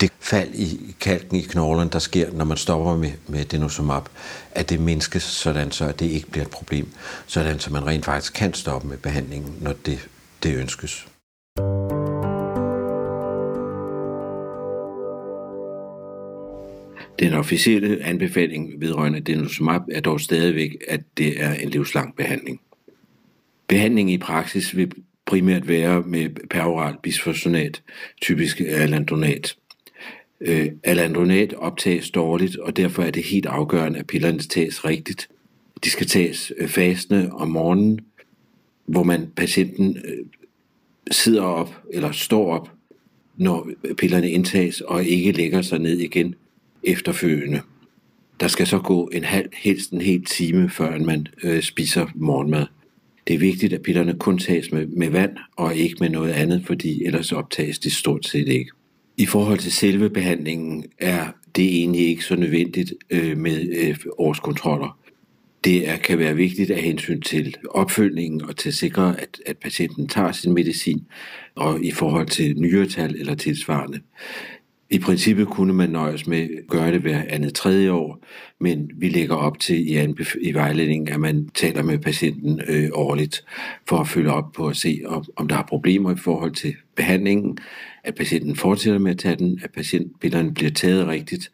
det 0.00 0.12
fald 0.20 0.54
i 0.54 0.96
kalken 1.00 1.36
i 1.36 1.40
knoglen, 1.42 1.88
der 1.88 1.98
sker, 1.98 2.32
når 2.32 2.44
man 2.44 2.56
stopper 2.56 2.96
med, 2.96 3.12
med 3.26 3.44
denosumab, 3.44 4.02
at 4.50 4.70
det 4.70 4.80
mindskes, 4.80 5.22
sådan 5.22 5.70
så 5.70 5.84
at 5.84 6.00
det 6.00 6.06
ikke 6.06 6.30
bliver 6.30 6.44
et 6.44 6.50
problem, 6.50 6.88
sådan 7.26 7.60
så 7.60 7.72
man 7.72 7.86
rent 7.86 8.04
faktisk 8.04 8.32
kan 8.32 8.54
stoppe 8.54 8.88
med 8.88 8.96
behandlingen, 8.96 9.54
når 9.60 9.72
det, 9.86 10.08
det 10.42 10.54
ønskes. 10.54 11.06
Den 17.18 17.32
officielle 17.32 18.02
anbefaling 18.02 18.80
vedrørende 18.80 19.20
denosumab 19.20 19.82
er 19.92 20.00
dog 20.00 20.20
stadigvæk, 20.20 20.76
at 20.88 21.00
det 21.18 21.42
er 21.42 21.54
en 21.54 21.68
livslang 21.68 22.16
behandling. 22.16 22.60
Behandling 23.68 24.10
i 24.12 24.18
praksis 24.18 24.76
vil 24.76 24.92
primært 25.26 25.68
være 25.68 26.02
med 26.02 26.30
peroral 26.50 26.94
bisfosfonat, 27.02 27.82
typisk 28.22 28.60
alandronat. 28.60 29.56
Øh, 30.40 30.70
alandronat 30.82 31.54
optages 31.54 32.10
dårligt, 32.10 32.56
og 32.56 32.76
derfor 32.76 33.02
er 33.02 33.10
det 33.10 33.22
helt 33.22 33.46
afgørende, 33.46 33.98
at 33.98 34.06
pillerne 34.06 34.38
tages 34.38 34.84
rigtigt. 34.84 35.28
De 35.84 35.90
skal 35.90 36.06
tages 36.06 36.52
øh, 36.58 36.68
fastende 36.68 37.30
om 37.32 37.48
morgenen, 37.48 38.00
hvor 38.86 39.02
man 39.02 39.32
patienten 39.36 39.96
øh, 40.04 40.26
sidder 41.10 41.42
op 41.42 41.74
eller 41.92 42.12
står 42.12 42.52
op, 42.52 42.70
når 43.36 43.68
pillerne 43.98 44.30
indtages, 44.30 44.80
og 44.80 45.04
ikke 45.04 45.32
lægger 45.32 45.62
sig 45.62 45.78
ned 45.78 45.98
igen 45.98 46.34
efterfølgende. 46.86 47.60
Der 48.40 48.48
skal 48.48 48.66
så 48.66 48.78
gå 48.78 49.10
en 49.12 49.24
halv, 49.24 49.48
helst 49.56 49.90
en 49.90 50.00
hel 50.00 50.24
time, 50.24 50.70
før 50.70 50.98
man 50.98 51.26
øh, 51.42 51.62
spiser 51.62 52.06
morgenmad. 52.14 52.66
Det 53.26 53.34
er 53.34 53.38
vigtigt, 53.38 53.72
at 53.72 53.82
pillerne 53.82 54.14
kun 54.18 54.38
tages 54.38 54.72
med, 54.72 54.86
med 54.86 55.10
vand 55.10 55.36
og 55.56 55.76
ikke 55.76 55.96
med 56.00 56.08
noget 56.08 56.32
andet, 56.32 56.62
fordi 56.66 57.04
ellers 57.04 57.32
optages 57.32 57.78
de 57.78 57.90
stort 57.90 58.26
set 58.26 58.48
ikke. 58.48 58.70
I 59.16 59.26
forhold 59.26 59.58
til 59.58 59.72
selve 59.72 60.10
behandlingen 60.10 60.84
er 60.98 61.26
det 61.56 61.64
egentlig 61.64 62.08
ikke 62.08 62.24
så 62.24 62.36
nødvendigt 62.36 62.92
øh, 63.10 63.38
med 63.38 63.68
øh, 63.76 63.96
årskontroller. 64.18 64.98
Det 65.64 65.88
er, 65.88 65.96
kan 65.96 66.18
være 66.18 66.36
vigtigt 66.36 66.70
af 66.70 66.82
hensyn 66.82 67.20
til 67.20 67.54
opfølgningen 67.70 68.42
og 68.42 68.56
til 68.56 68.68
at 68.68 68.74
sikre, 68.74 69.20
at, 69.20 69.40
at 69.46 69.56
patienten 69.58 70.08
tager 70.08 70.32
sin 70.32 70.54
medicin, 70.54 71.04
og 71.54 71.84
i 71.84 71.90
forhold 71.90 72.26
til 72.26 72.60
nyretal 72.60 73.16
eller 73.18 73.34
tilsvarende. 73.34 74.00
I 74.94 74.98
princippet 74.98 75.48
kunne 75.48 75.72
man 75.72 75.90
nøjes 75.90 76.26
med 76.26 76.40
at 76.42 76.48
gøre 76.68 76.92
det 76.92 77.00
hver 77.00 77.22
andet 77.28 77.54
tredje 77.54 77.90
år, 77.90 78.24
men 78.60 78.90
vi 78.96 79.08
lægger 79.08 79.34
op 79.34 79.58
til 79.60 79.90
i, 79.90 80.04
anbef- 80.04 80.38
i 80.40 80.52
vejledningen, 80.52 81.08
at 81.08 81.20
man 81.20 81.48
taler 81.54 81.82
med 81.82 81.98
patienten 81.98 82.60
øh, 82.68 82.88
årligt 82.92 83.44
for 83.88 83.98
at 83.98 84.08
følge 84.08 84.32
op 84.32 84.52
på 84.52 84.68
at 84.68 84.76
se, 84.76 85.00
om, 85.06 85.24
om 85.36 85.48
der 85.48 85.56
er 85.56 85.62
problemer 85.62 86.12
i 86.12 86.16
forhold 86.16 86.52
til 86.52 86.74
behandlingen, 86.96 87.58
at 88.04 88.14
patienten 88.14 88.56
fortsætter 88.56 89.00
med 89.00 89.10
at 89.10 89.18
tage 89.18 89.36
den, 89.36 89.60
at 89.64 89.72
patientbillederne 89.72 90.54
bliver 90.54 90.70
taget 90.70 91.06
rigtigt. 91.06 91.50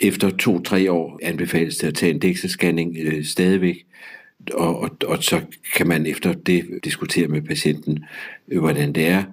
Efter 0.00 0.30
to-tre 0.30 0.92
år 0.92 1.20
anbefales 1.22 1.76
det 1.76 1.86
at 1.86 1.94
tage 1.94 2.14
en 2.14 2.22
DEXA-scanning 2.24 2.98
øh, 2.98 3.24
stadigvæk, 3.24 3.86
og, 4.52 4.78
og, 4.80 4.90
og 5.06 5.24
så 5.24 5.40
kan 5.76 5.86
man 5.86 6.06
efter 6.06 6.32
det 6.32 6.64
diskutere 6.84 7.28
med 7.28 7.42
patienten, 7.42 8.04
øh, 8.48 8.60
hvordan 8.60 8.92
det 8.92 9.06
er, 9.06 9.24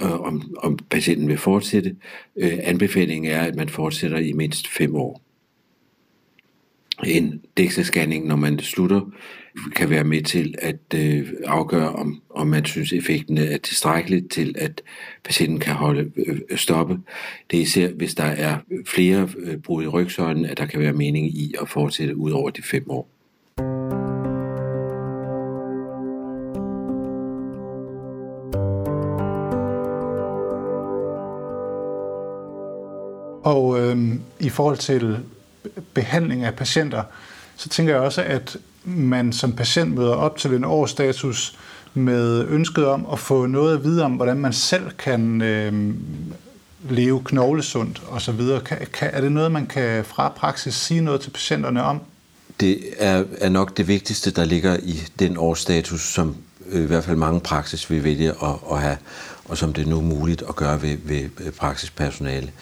øh, 0.00 0.20
om, 0.20 0.56
om 0.58 0.78
patienten 0.90 1.28
vil 1.28 1.38
fortsætte. 1.38 1.96
Øh, 2.36 2.58
anbefalingen 2.62 3.32
er, 3.32 3.42
at 3.42 3.56
man 3.56 3.68
fortsætter 3.68 4.18
i 4.18 4.32
mindst 4.32 4.68
5 4.68 4.94
år. 4.94 5.22
En 7.04 7.42
DEXA-scanning, 7.60 8.26
når 8.26 8.36
man 8.36 8.58
slutter, 8.58 9.10
kan 9.76 9.90
være 9.90 10.04
med 10.04 10.22
til 10.22 10.54
at 10.58 10.94
øh, 10.94 11.32
afgøre, 11.46 11.88
om, 11.88 12.22
om 12.30 12.46
man 12.46 12.64
synes, 12.64 12.92
effekten 12.92 13.38
er 13.38 13.58
tilstrækkeligt 13.58 14.30
til, 14.30 14.54
at 14.58 14.82
patienten 15.24 15.60
kan 15.60 15.74
holde 15.74 16.12
øh, 16.16 16.40
stoppe. 16.56 16.98
Det 17.50 17.56
er 17.56 17.62
især, 17.62 17.88
hvis 17.88 18.14
der 18.14 18.24
er 18.24 18.58
flere 18.86 19.28
øh, 19.38 19.56
brud 19.56 19.84
i 19.84 19.86
rygsøjlen, 19.86 20.44
at 20.44 20.58
der 20.58 20.66
kan 20.66 20.80
være 20.80 20.92
mening 20.92 21.26
i 21.26 21.54
at 21.60 21.68
fortsætte 21.68 22.16
ud 22.16 22.30
over 22.30 22.50
de 22.50 22.62
fem 22.62 22.90
år. 22.90 23.19
Og 33.42 33.80
øh, 33.80 34.14
i 34.40 34.48
forhold 34.48 34.76
til 34.76 35.18
behandling 35.94 36.44
af 36.44 36.54
patienter, 36.54 37.02
så 37.56 37.68
tænker 37.68 37.94
jeg 37.94 38.02
også, 38.02 38.22
at 38.22 38.56
man 38.84 39.32
som 39.32 39.52
patient 39.52 39.94
møder 39.94 40.14
op 40.14 40.36
til 40.36 40.54
en 40.54 40.64
årsstatus 40.64 41.58
med 41.94 42.46
ønsket 42.48 42.86
om 42.86 43.06
at 43.12 43.18
få 43.18 43.46
noget 43.46 43.74
at 43.74 43.84
vide 43.84 44.04
om, 44.04 44.12
hvordan 44.12 44.36
man 44.36 44.52
selv 44.52 44.90
kan 44.98 45.42
øh, 45.42 45.94
leve 46.90 47.22
knoglesundt 47.24 48.02
osv. 48.10 48.40
Kan, 48.64 48.78
kan, 48.92 49.10
er 49.12 49.20
det 49.20 49.32
noget, 49.32 49.52
man 49.52 49.66
kan 49.66 50.04
fra 50.04 50.28
praksis 50.28 50.74
sige 50.74 51.00
noget 51.00 51.20
til 51.20 51.30
patienterne 51.30 51.82
om? 51.82 52.00
Det 52.60 52.80
er, 52.98 53.24
er 53.38 53.48
nok 53.48 53.76
det 53.76 53.88
vigtigste, 53.88 54.30
der 54.30 54.44
ligger 54.44 54.76
i 54.82 55.02
den 55.18 55.36
årsstatus, 55.36 56.00
som 56.00 56.36
øh, 56.70 56.82
i 56.82 56.86
hvert 56.86 57.04
fald 57.04 57.16
mange 57.16 57.40
praksis 57.40 57.90
vil 57.90 58.04
vælge 58.04 58.28
at, 58.28 58.54
at 58.72 58.80
have 58.80 58.96
og 59.50 59.58
som 59.58 59.72
det 59.72 59.86
nu 59.86 60.00
muligt 60.00 60.42
at 60.48 60.56
gøre 60.56 60.82
ved, 60.82 60.96
ved 61.04 61.52
praksispersonale, 61.52 62.52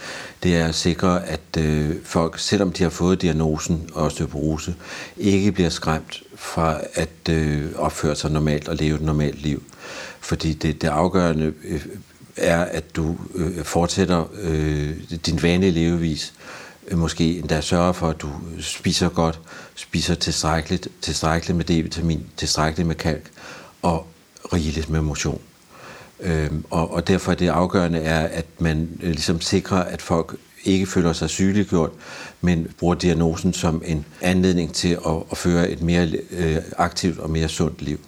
det 0.42 0.57
er 0.57 0.66
at 0.66 0.75
sikre, 0.75 1.26
at 1.26 1.57
øh, 1.59 1.97
folk, 2.04 2.38
selvom 2.38 2.73
de 2.73 2.83
har 2.83 2.90
fået 2.90 3.23
diagnosen 3.23 3.90
osteoporose, 3.95 4.75
ikke 5.16 5.52
bliver 5.52 5.71
skræmt 5.71 6.23
fra 6.35 6.80
at 6.95 7.28
øh, 7.30 7.66
opføre 7.76 8.16
sig 8.16 8.30
normalt 8.30 8.68
og 8.68 8.76
leve 8.76 8.95
et 8.95 9.02
normalt 9.02 9.42
liv. 9.42 9.62
Fordi 10.21 10.52
det, 10.52 10.83
det 10.83 10.88
afgørende 10.88 11.54
øh, 11.64 11.87
er, 12.37 12.64
at 12.64 12.97
du 12.97 13.16
øh, 13.35 13.64
fortsætter 13.64 14.25
øh, 14.40 14.97
din 15.26 15.42
vanlige 15.42 15.73
levevis, 15.73 16.35
øh, 16.88 16.99
måske 16.99 17.38
endda 17.38 17.61
sørger 17.61 17.92
for, 17.92 18.09
at 18.09 18.21
du 18.21 18.30
spiser 18.61 19.09
godt, 19.09 19.40
spiser 19.75 20.14
tilstrækkeligt, 20.14 20.88
tilstrækkeligt 21.02 21.57
med 21.57 21.71
D-vitamin, 21.71 22.21
tilstrækkeligt 22.37 22.87
med 22.87 22.97
kalk 22.97 23.30
og 23.83 24.07
rigeligt 24.52 24.90
med 24.90 25.00
motion. 25.00 25.40
Øhm, 26.20 26.64
og, 26.70 26.92
og 26.92 27.08
derfor 27.08 27.32
er 27.32 27.37
det 27.37 27.48
afgørende 27.48 27.98
er, 27.98 28.28
at 28.28 28.46
man 28.58 28.88
øh, 29.02 29.10
ligesom 29.10 29.40
sikrer, 29.40 29.78
at 29.78 30.02
folk 30.02 30.37
ikke 30.64 30.87
føler 30.87 31.12
sig 31.12 31.30
sygeliggjort, 31.30 31.90
men 32.40 32.68
bruger 32.78 32.94
diagnosen 32.94 33.52
som 33.52 33.82
en 33.84 34.04
anledning 34.20 34.75
til 34.75 34.98
at, 35.06 35.22
at 35.30 35.38
føre 35.38 35.70
et 35.70 35.82
mere 35.82 36.12
øh, 36.30 36.56
aktivt 36.78 37.18
og 37.18 37.30
mere 37.30 37.48
sundt 37.48 37.82
liv. 37.82 38.00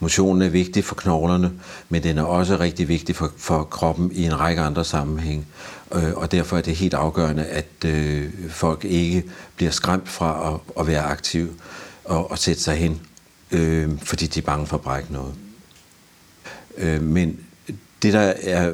Motionen 0.00 0.42
er 0.42 0.48
vigtig 0.48 0.84
for 0.84 0.94
knoglerne, 0.94 1.52
men 1.88 2.02
den 2.02 2.18
er 2.18 2.22
også 2.22 2.56
rigtig 2.60 2.88
vigtig 2.88 3.16
for, 3.16 3.32
for 3.36 3.64
kroppen 3.64 4.12
i 4.12 4.24
en 4.24 4.40
række 4.40 4.62
andre 4.62 4.84
sammenhænge. 4.84 5.46
Øh, 5.94 6.14
og 6.14 6.32
derfor 6.32 6.56
er 6.56 6.60
det 6.60 6.76
helt 6.76 6.94
afgørende, 6.94 7.44
at 7.44 7.84
øh, 7.84 8.30
folk 8.48 8.84
ikke 8.84 9.24
bliver 9.56 9.72
skræmt 9.72 10.08
fra 10.08 10.54
at, 10.54 10.80
at 10.80 10.86
være 10.86 11.02
aktive 11.02 11.48
og, 12.04 12.30
og 12.30 12.38
sætte 12.38 12.62
sig 12.62 12.76
hen, 12.76 13.00
øh, 13.50 13.90
fordi 14.02 14.26
de 14.26 14.38
er 14.38 14.44
bange 14.44 14.66
for 14.66 14.76
at 14.76 14.82
brække 14.82 15.12
noget. 15.12 15.34
Øh, 16.78 17.02
men 17.02 17.40
det, 18.02 18.12
der 18.12 18.32
er 18.42 18.72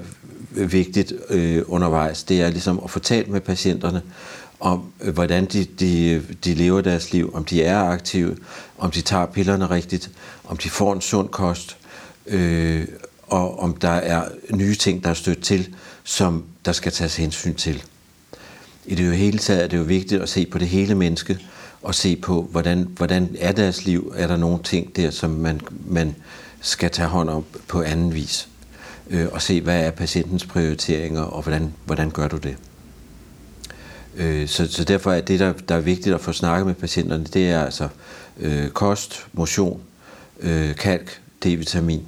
vigtigt 0.51 1.13
øh, 1.31 1.63
undervejs, 1.67 2.23
det 2.23 2.41
er 2.41 2.51
ligesom 2.51 2.81
at 2.85 2.91
få 2.91 2.99
talt 2.99 3.29
med 3.29 3.41
patienterne 3.41 4.03
om, 4.61 4.93
øh, 5.01 5.15
hvordan 5.15 5.45
de, 5.45 5.65
de, 5.65 6.23
de 6.45 6.55
lever 6.55 6.81
deres 6.81 7.13
liv, 7.13 7.31
om 7.35 7.45
de 7.45 7.63
er 7.63 7.79
aktive, 7.79 8.37
om 8.79 8.91
de 8.91 9.01
tager 9.01 9.27
pillerne 9.27 9.71
rigtigt, 9.71 10.11
om 10.45 10.57
de 10.57 10.71
får 10.71 10.93
en 10.93 11.01
sund 11.01 11.29
kost, 11.29 11.77
øh, 12.27 12.87
og 13.23 13.59
om 13.59 13.77
der 13.77 13.89
er 13.89 14.25
nye 14.51 14.75
ting, 14.75 15.05
der 15.05 15.11
er 15.11 15.15
stødt 15.15 15.43
til, 15.43 15.75
som 16.05 16.45
der 16.65 16.73
skal 16.73 16.93
tages 16.93 17.17
hensyn 17.17 17.55
til. 17.55 17.83
I 18.87 18.95
det 18.95 19.17
hele 19.17 19.39
taget 19.39 19.63
er 19.63 19.67
det 19.67 19.79
jo 19.79 19.83
vigtigt 19.83 20.23
at 20.23 20.29
se 20.29 20.47
på 20.47 20.59
det 20.59 20.69
hele 20.69 20.95
menneske, 20.95 21.39
og 21.83 21.95
se 21.95 22.17
på, 22.17 22.43
hvordan, 22.51 22.89
hvordan 22.97 23.37
er 23.39 23.53
deres 23.53 23.85
liv? 23.85 24.13
Er 24.17 24.27
der 24.27 24.37
nogle 24.37 24.59
ting 24.65 24.97
der, 24.97 25.11
som 25.11 25.31
man, 25.31 25.61
man 25.87 26.15
skal 26.63 26.91
tage 26.91 27.09
hånd 27.09 27.31
om 27.31 27.45
på 27.69 27.83
anden 27.83 28.15
vis. 28.15 28.49
Øh, 29.11 29.29
og 29.33 29.43
se, 29.43 29.61
hvad 29.61 29.81
er 29.81 29.91
patientens 29.91 30.47
prioriteringer, 30.47 31.23
og 31.23 31.43
hvordan, 31.43 31.75
hvordan 31.85 32.11
gør 32.11 32.29
du 32.29 32.37
det? 32.37 32.57
Øh, 34.17 34.49
så, 34.49 34.73
så 34.73 34.85
derfor 34.85 35.13
er 35.13 35.21
det, 35.21 35.41
der, 35.41 35.53
der 35.53 35.75
er 35.75 35.81
vigtigt 35.81 36.15
at 36.15 36.21
få 36.21 36.33
snakket 36.33 36.67
med 36.67 36.75
patienterne, 36.75 37.25
det 37.25 37.51
er 37.51 37.65
altså 37.65 37.89
øh, 38.41 38.69
kost, 38.69 39.27
motion, 39.33 39.81
øh, 40.41 40.75
kalk, 40.75 41.21
D-vitamin. 41.45 42.01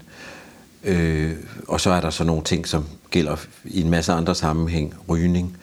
Øh, 0.85 1.33
og 1.69 1.81
så 1.81 1.91
er 1.91 2.01
der 2.01 2.11
så 2.11 2.25
nogle 2.25 2.45
ting, 2.45 2.69
som 2.69 2.85
gælder 3.11 3.37
i 3.65 3.81
en 3.81 3.91
masse 3.91 4.13
andre 4.13 4.35
sammenhæng. 4.35 4.95
Rygning 5.09 5.57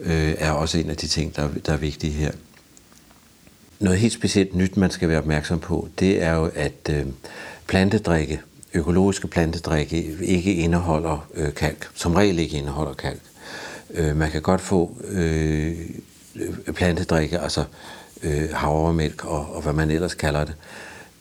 øh, 0.00 0.34
er 0.38 0.50
også 0.50 0.78
en 0.78 0.90
af 0.90 0.96
de 0.96 1.06
ting, 1.06 1.36
der, 1.36 1.48
der 1.66 1.72
er 1.72 1.76
vigtige 1.76 2.12
her. 2.12 2.32
Noget 3.80 3.98
helt 3.98 4.12
specielt 4.12 4.54
nyt, 4.54 4.76
man 4.76 4.90
skal 4.90 5.08
være 5.08 5.18
opmærksom 5.18 5.60
på, 5.60 5.88
det 5.98 6.22
er 6.22 6.34
jo, 6.34 6.50
at 6.54 6.90
øh, 6.90 7.06
plantedrikke, 7.66 8.40
økologiske 8.74 9.26
plantedrikke, 9.28 10.16
ikke 10.22 10.54
indeholder 10.54 11.28
øh, 11.34 11.54
kalk. 11.54 11.90
Som 11.94 12.14
regel 12.14 12.38
ikke 12.38 12.58
indeholder 12.58 12.94
kalk. 12.94 13.20
Øh, 13.94 14.16
man 14.16 14.30
kan 14.30 14.42
godt 14.42 14.60
få 14.60 14.96
øh, 15.08 15.76
plantedrikke, 16.74 17.38
altså 17.38 17.64
øh, 18.22 18.48
havremælk 18.52 19.24
og, 19.24 19.54
og 19.54 19.62
hvad 19.62 19.72
man 19.72 19.90
ellers 19.90 20.14
kalder 20.14 20.44
det, 20.44 20.54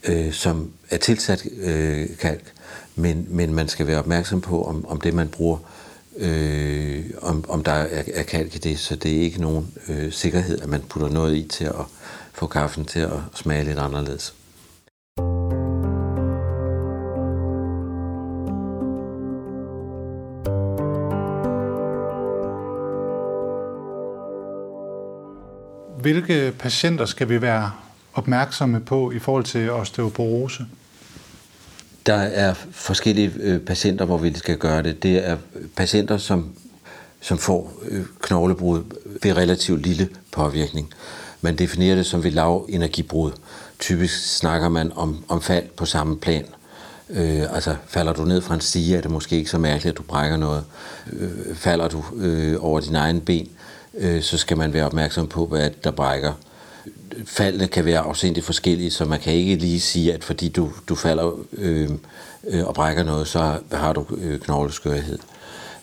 øh, 0.03 0.33
som 0.33 0.71
er 0.89 0.97
tilsat 0.97 1.45
øh, 1.61 2.07
kalk, 2.19 2.53
men, 2.95 3.27
men 3.29 3.53
man 3.53 3.67
skal 3.67 3.87
være 3.87 3.99
opmærksom 3.99 4.41
på, 4.41 4.63
om, 4.63 4.85
om 4.87 5.01
det 5.01 5.13
man 5.13 5.27
bruger, 5.27 5.57
øh, 6.17 7.05
om, 7.21 7.45
om 7.49 7.63
der 7.63 7.71
er, 7.71 8.03
er 8.13 8.23
kalk 8.23 8.55
i 8.55 8.57
det, 8.57 8.79
så 8.79 8.95
det 8.95 9.17
er 9.17 9.21
ikke 9.21 9.41
nogen 9.41 9.73
øh, 9.87 10.11
sikkerhed, 10.11 10.61
at 10.61 10.69
man 10.69 10.81
putter 10.89 11.09
noget 11.09 11.35
i 11.35 11.43
til 11.43 11.65
at 11.65 11.85
få 12.37 12.47
kaffen 12.47 12.85
til 12.85 12.99
at 12.99 13.19
smage 13.33 13.63
lidt 13.63 13.79
anderledes. 13.79 14.33
Hvilke 26.01 26.53
patienter 26.59 27.05
skal 27.05 27.29
vi 27.29 27.41
være 27.41 27.71
opmærksomme 28.13 28.79
på 28.79 29.11
i 29.11 29.19
forhold 29.19 29.43
til 29.43 29.71
osteoporose? 29.71 30.65
Der 32.05 32.13
er 32.13 32.53
forskellige 32.71 33.31
øh, 33.39 33.59
patienter, 33.59 34.05
hvor 34.05 34.17
vi 34.17 34.33
skal 34.33 34.57
gøre 34.57 34.83
det. 34.83 35.03
Det 35.03 35.27
er 35.27 35.37
patienter, 35.75 36.17
som, 36.17 36.53
som 37.21 37.37
får 37.37 37.73
øh, 37.89 38.05
knoglebrud 38.21 38.83
ved 39.23 39.37
relativt 39.37 39.81
lille 39.81 40.09
påvirkning. 40.31 40.93
Man 41.41 41.55
definerer 41.55 41.95
det 41.95 42.05
som 42.05 42.23
ved 42.23 42.31
lav 42.31 42.65
energibrud. 42.69 43.31
Typisk 43.79 44.37
snakker 44.37 44.69
man 44.69 44.91
om, 44.95 45.23
om 45.27 45.41
fald 45.41 45.65
på 45.75 45.85
samme 45.85 46.17
plan. 46.17 46.45
Øh, 47.09 47.55
altså 47.55 47.75
falder 47.87 48.13
du 48.13 48.25
ned 48.25 48.41
fra 48.41 48.55
en 48.55 48.61
stige, 48.61 48.97
er 48.97 49.01
det 49.01 49.11
måske 49.11 49.37
ikke 49.37 49.49
så 49.49 49.57
mærkeligt, 49.57 49.93
at 49.93 49.97
du 49.97 50.03
brækker 50.03 50.37
noget. 50.37 50.63
Øh, 51.13 51.55
falder 51.55 51.87
du 51.87 52.03
øh, 52.15 52.63
over 52.63 52.79
din 52.79 52.95
egen 52.95 53.21
ben, 53.21 53.49
øh, 53.93 54.21
så 54.21 54.37
skal 54.37 54.57
man 54.57 54.73
være 54.73 54.85
opmærksom 54.85 55.27
på, 55.27 55.45
hvad 55.45 55.69
der 55.83 55.91
brækker. 55.91 56.33
Faldene 57.25 57.67
kan 57.67 57.85
være 57.85 57.99
afsindigt 57.99 58.45
forskellige, 58.45 58.91
så 58.91 59.05
man 59.05 59.19
kan 59.19 59.33
ikke 59.33 59.55
lige 59.55 59.79
sige, 59.79 60.13
at 60.13 60.23
fordi 60.23 60.49
du, 60.49 60.71
du 60.89 60.95
falder 60.95 61.31
øh, 61.53 61.89
øh, 62.47 62.67
og 62.67 62.73
brækker 62.73 63.03
noget, 63.03 63.27
så 63.27 63.59
har 63.71 63.93
du 63.93 64.05
øh, 64.17 64.39
knogleskørhed. 64.39 65.19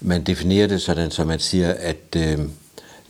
Man 0.01 0.23
definerer 0.23 0.67
det 0.67 0.83
sådan, 0.83 1.11
så 1.11 1.25
man 1.25 1.39
siger, 1.39 1.75
at 1.79 2.17
øh, 2.17 2.39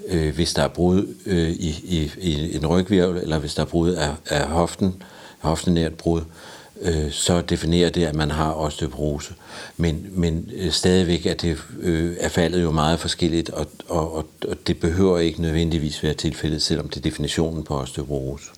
øh, 0.09 0.35
hvis 0.35 0.55
der 0.55 0.63
er 0.63 0.69
brud 0.69 1.15
øh, 1.27 1.51
i, 1.51 1.69
i, 1.85 2.13
i 2.19 2.57
en 2.57 2.67
rygvirvel, 2.67 3.23
eller 3.23 3.39
hvis 3.39 3.55
der 3.55 3.63
er 3.63 3.67
brud 3.67 3.91
af, 3.91 4.11
af 4.27 4.47
hoften, 4.47 5.03
hoftenært 5.39 5.95
brud, 5.95 6.21
øh, 6.83 7.11
så 7.11 7.41
definerer 7.41 7.91
det, 7.91 8.05
at 8.05 8.15
man 8.15 8.31
har 8.31 8.53
osteoporose. 8.53 9.35
Men, 9.77 10.07
men 10.11 10.51
øh, 10.55 10.71
stadigvæk 10.71 11.27
er, 11.27 11.35
det, 11.35 11.59
øh, 11.81 12.17
er 12.21 12.29
faldet 12.29 12.63
jo 12.63 12.71
meget 12.71 13.01
forskelligt, 13.01 13.51
og, 13.51 13.67
og, 13.89 14.15
og, 14.15 14.27
og 14.49 14.57
det 14.67 14.81
behøver 14.81 15.19
ikke 15.19 15.43
nødvendigvis 15.43 16.03
være 16.03 16.15
tilfældet, 16.15 16.63
selvom 16.63 16.89
det 16.89 16.97
er 16.97 17.01
definitionen 17.01 17.65
på 17.65 17.81
osteoporose. 17.81 18.51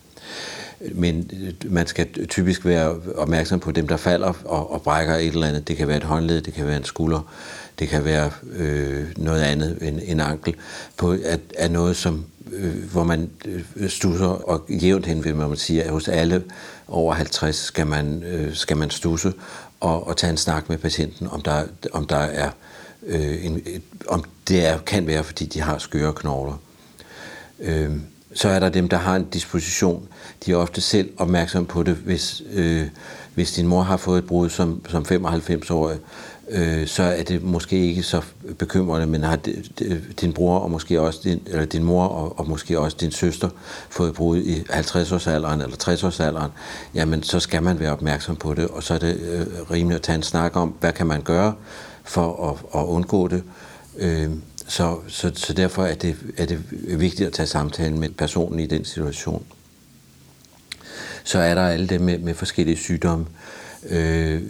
Men 0.81 1.31
øh, 1.43 1.73
man 1.73 1.87
skal 1.87 2.27
typisk 2.29 2.65
være 2.65 3.01
opmærksom 3.17 3.61
på 3.61 3.73
dem, 3.73 3.89
der 3.89 3.97
falder 3.97 4.33
og, 4.45 4.73
og 4.73 4.83
brækker 4.83 5.15
et 5.15 5.27
eller 5.27 5.47
andet. 5.47 5.69
Det 5.69 5.77
kan 5.77 5.89
være 5.89 5.97
et 5.97 6.05
håndled, 6.05 6.41
det 6.41 6.55
kan 6.55 6.67
være 6.67 6.77
en 6.77 6.85
skulder, 6.85 7.33
det 7.79 7.89
kan 7.89 8.05
være 8.05 8.31
øh, 8.53 9.05
noget 9.17 9.43
andet 9.43 9.79
end 9.81 10.01
en 10.05 10.21
ankel, 10.21 10.55
på 10.97 11.11
at, 11.25 11.41
at 11.59 11.71
noget, 11.71 11.97
som, 11.97 12.25
øh, 12.53 12.91
hvor 12.93 13.05
man 13.05 13.31
øh, 13.77 13.89
stusser 13.89 14.27
og 14.27 14.65
jævnt 14.69 15.07
hen, 15.07 15.25
vil 15.25 15.37
man 15.37 15.57
sige, 15.57 15.83
at 15.83 15.91
hos 15.91 16.09
alle 16.09 16.45
over 16.89 17.15
50 17.15 17.57
skal 17.57 17.87
man, 17.87 18.23
øh, 18.23 18.55
skal 18.55 18.77
man 18.77 18.91
stusse 18.91 19.33
og, 19.81 20.07
og 20.07 20.17
tage 20.17 20.31
en 20.31 20.37
snak 20.37 20.69
med 20.69 20.79
patienten, 20.79 21.29
om 21.29 21.41
der, 21.41 21.65
om 21.93 22.07
der 22.07 22.17
er 22.17 22.51
øh, 23.07 23.45
en, 23.47 23.63
et, 23.67 23.83
om 24.09 24.25
det 24.49 24.67
er, 24.67 24.79
kan 24.79 25.07
være, 25.07 25.25
fordi 25.25 25.45
de 25.45 25.61
har 25.61 25.79
skøre 25.79 26.13
knogler. 26.13 26.61
Øh, 27.61 27.91
så 28.35 28.49
er 28.49 28.59
der 28.59 28.69
dem, 28.69 28.89
der 28.89 28.97
har 28.97 29.17
en 29.17 29.25
disposition. 29.25 30.09
De 30.47 30.53
er 30.53 30.57
ofte 30.57 30.81
selv 30.81 31.11
opmærksom 31.17 31.67
på 31.67 31.83
det, 31.83 31.95
hvis, 31.95 32.43
øh, 32.53 32.89
hvis 33.35 33.53
din 33.53 33.67
mor 33.67 33.83
har 33.83 33.97
fået 33.97 34.19
et 34.19 34.27
brud 34.27 34.49
som, 34.49 34.83
som 34.89 35.03
95-årig, 35.03 35.99
øh, 36.51 36.87
så 36.87 37.03
er 37.03 37.23
det 37.23 37.43
måske 37.43 37.87
ikke 37.87 38.03
så 38.03 38.23
bekymrende, 38.59 39.07
men 39.07 39.23
har 39.23 39.39
din 40.21 40.33
bror 40.33 40.59
og 40.59 40.71
måske 40.71 41.01
også 41.01 41.21
din, 41.25 41.43
eller 41.47 41.65
din 41.65 41.85
mor 41.85 42.05
og, 42.05 42.39
og 42.39 42.49
måske 42.49 42.79
også 42.79 42.97
din 43.01 43.11
søster 43.11 43.49
fået 43.91 44.15
brud 44.15 44.39
i 44.39 44.61
50-årsalderen 44.61 45.63
eller 45.63 45.77
60-årsalderen, 45.89 46.51
jamen 46.95 47.23
så 47.23 47.41
skal 47.41 47.63
man 47.63 47.81
være 47.81 47.93
opmærksom 47.93 48.37
på 48.37 48.55
det, 48.55 48.69
og 48.69 48.83
så 48.83 48.95
er 48.95 48.99
det 48.99 49.21
øh, 49.21 49.71
rimeligt 49.71 49.97
at 49.97 50.03
tage 50.03 50.17
en 50.17 50.23
snak 50.23 50.57
om, 50.57 50.75
hvad 50.81 50.93
kan 50.93 51.07
man 51.07 51.23
gøre 51.23 51.55
for 52.05 52.51
at, 52.51 52.81
at 52.81 52.87
undgå 52.87 53.29
det. 53.29 53.43
Øh, 53.99 54.31
så, 54.69 54.99
så, 55.09 55.33
så 55.35 55.53
derfor 55.53 55.85
er 55.85 55.95
det, 55.95 56.17
er 56.37 56.47
det 56.47 56.61
vigtigt 57.01 57.27
at 57.27 57.33
tage 57.33 57.47
samtalen 57.47 58.01
med 58.01 58.09
personen 58.09 58.61
i 58.61 58.67
den 58.67 58.85
situation. 58.85 59.47
Så 61.25 61.39
er 61.39 61.55
der 61.55 61.69
alle 61.69 61.87
dem 61.87 62.01
med, 62.01 62.19
med 62.19 62.35
forskellige 62.35 62.77
sygdomme. 62.77 63.27
Øh, 63.89 64.43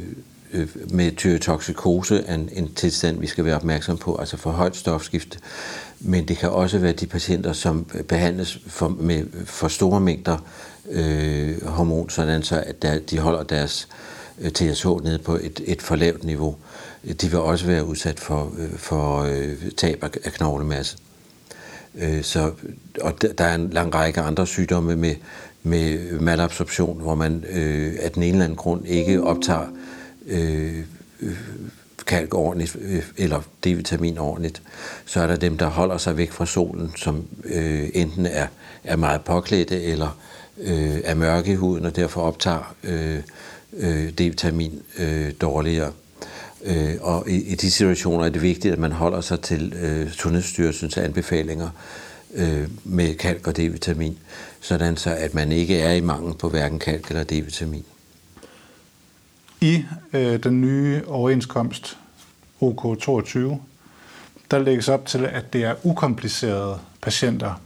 øh, 0.53 0.69
med 0.91 1.17
tyrotoxikose 1.17 2.25
er 2.27 2.35
en, 2.35 2.49
en 2.53 2.75
tilstand, 2.75 3.21
vi 3.21 3.27
skal 3.27 3.45
være 3.45 3.57
opmærksom 3.57 3.99
på, 3.99 4.17
altså 4.17 4.37
for 4.37 4.51
højt 4.51 4.77
stofskifte. 4.77 5.39
Men 6.01 6.29
det 6.29 6.39
kan 6.39 6.51
også 6.51 6.79
være 6.79 6.93
de 6.93 7.07
patienter, 7.07 7.53
som 7.53 7.85
behandles 8.09 8.59
for, 8.67 8.89
med 8.89 9.27
for 9.45 9.69
store 9.69 10.01
mængder 10.01 10.39
øh, 10.91 11.67
hormon, 11.67 12.11
sådan 12.11 12.43
så 12.43 12.63
at 12.67 12.83
der, 12.83 12.99
de 12.99 13.19
holder 13.19 13.43
deres 13.43 13.89
øh, 14.41 14.51
TSH 14.51 14.87
nede 14.87 15.19
på 15.19 15.35
et, 15.35 15.61
et 15.65 15.83
for 15.83 15.97
lavt 15.97 16.25
niveau. 16.25 16.57
De 17.21 17.31
vil 17.31 17.39
også 17.39 17.67
være 17.67 17.85
udsat 17.85 18.21
for, 18.21 18.53
øh, 18.59 18.79
for 18.79 19.23
øh, 19.23 19.71
tab 19.77 20.05
af 20.25 20.33
knoglemasse. 20.33 20.97
Øh, 21.95 22.23
så, 22.23 22.53
og 23.01 23.23
der 23.39 23.45
er 23.45 23.55
en 23.55 23.71
lang 23.71 23.95
række 23.95 24.21
andre 24.21 24.47
sygdomme 24.47 24.97
med, 24.97 25.15
med 25.63 26.13
malabsorption, 26.21 27.01
hvor 27.01 27.15
man 27.15 27.45
øh, 27.51 27.93
af 28.01 28.11
den 28.11 28.23
ene 28.23 28.33
eller 28.33 28.45
anden 28.45 28.57
grund 28.57 28.87
ikke 28.87 29.23
optager 29.23 29.63
øh, 29.63 29.96
Øh, 30.27 30.79
øh, 31.21 31.37
kalk 32.07 32.35
ordentligt, 32.35 32.77
øh, 32.81 33.03
eller 33.17 33.41
D-vitamin 33.67 34.19
ordentligt, 34.19 34.63
så 35.07 35.21
er 35.21 35.27
der 35.27 35.37
dem, 35.37 35.59
der 35.59 35.67
holder 35.67 35.99
sig 35.99 36.17
væk 36.17 36.31
fra 36.31 36.47
solen, 36.47 36.93
som 36.97 37.25
øh, 37.45 37.89
enten 37.95 38.27
er, 38.27 38.47
er 38.85 38.97
meget 38.97 39.25
påklædte, 39.25 39.83
eller 39.83 40.19
øh, 40.59 41.01
er 41.05 41.15
mørke 41.15 41.53
i 41.53 41.55
huden, 41.55 41.85
og 41.85 41.97
derfor 41.97 42.21
optager 42.21 42.75
øh, 42.85 43.19
øh, 43.77 44.09
D-vitamin 44.21 44.83
øh, 44.99 45.33
dårligere. 45.41 45.93
Øh, 46.65 46.95
og 47.01 47.29
i, 47.29 47.43
i 47.43 47.55
de 47.55 47.71
situationer 47.71 48.25
er 48.25 48.29
det 48.29 48.43
vigtigt, 48.43 48.73
at 48.73 48.79
man 48.79 48.93
holder 48.93 49.21
sig 49.21 49.41
til 49.41 49.73
øh, 49.73 50.13
Sundhedsstyrelsens 50.13 50.97
anbefalinger 50.97 51.69
øh, 52.35 52.69
med 52.85 53.15
kalk 53.15 53.47
og 53.47 53.59
D-vitamin, 53.59 54.13
sådan 54.61 54.97
så 54.97 55.11
at 55.11 55.35
man 55.35 55.53
ikke 55.53 55.81
er 55.81 55.93
i 55.93 56.01
mangel 56.01 56.35
på 56.35 56.49
hverken 56.49 56.79
kalk 56.79 57.09
eller 57.09 57.25
D-vitamin. 57.25 57.96
I 59.67 59.85
øh, 60.13 60.43
den 60.43 60.61
nye 60.61 61.03
overenskomst 61.07 61.99
OK22, 62.63 63.39
der 64.51 64.59
lægges 64.59 64.89
op 64.89 65.07
til, 65.07 65.25
at 65.25 65.53
det 65.53 65.65
er 65.65 65.75
ukomplicerede 65.83 66.79
patienter. 67.03 67.61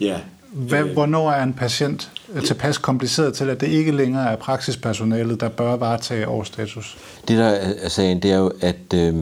Ja. 0.00 0.20
Hvad, 0.52 0.84
øh. 0.84 0.92
hvornår 0.92 1.30
er 1.30 1.42
en 1.42 1.52
patient 1.54 2.10
tilpas 2.46 2.78
kompliceret 2.78 3.34
til, 3.34 3.50
at 3.50 3.60
det 3.60 3.66
ikke 3.66 3.92
længere 3.92 4.32
er 4.32 4.36
praksispersonalet, 4.36 5.40
der 5.40 5.48
bør 5.48 5.76
varetage 5.76 6.28
årsstatus? 6.28 6.98
Det, 7.28 7.38
der 7.38 7.46
er 7.46 7.88
sagen, 7.88 8.22
det 8.22 8.32
er 8.32 8.36
jo, 8.36 8.52
at 8.60 8.94
øh, 8.94 9.14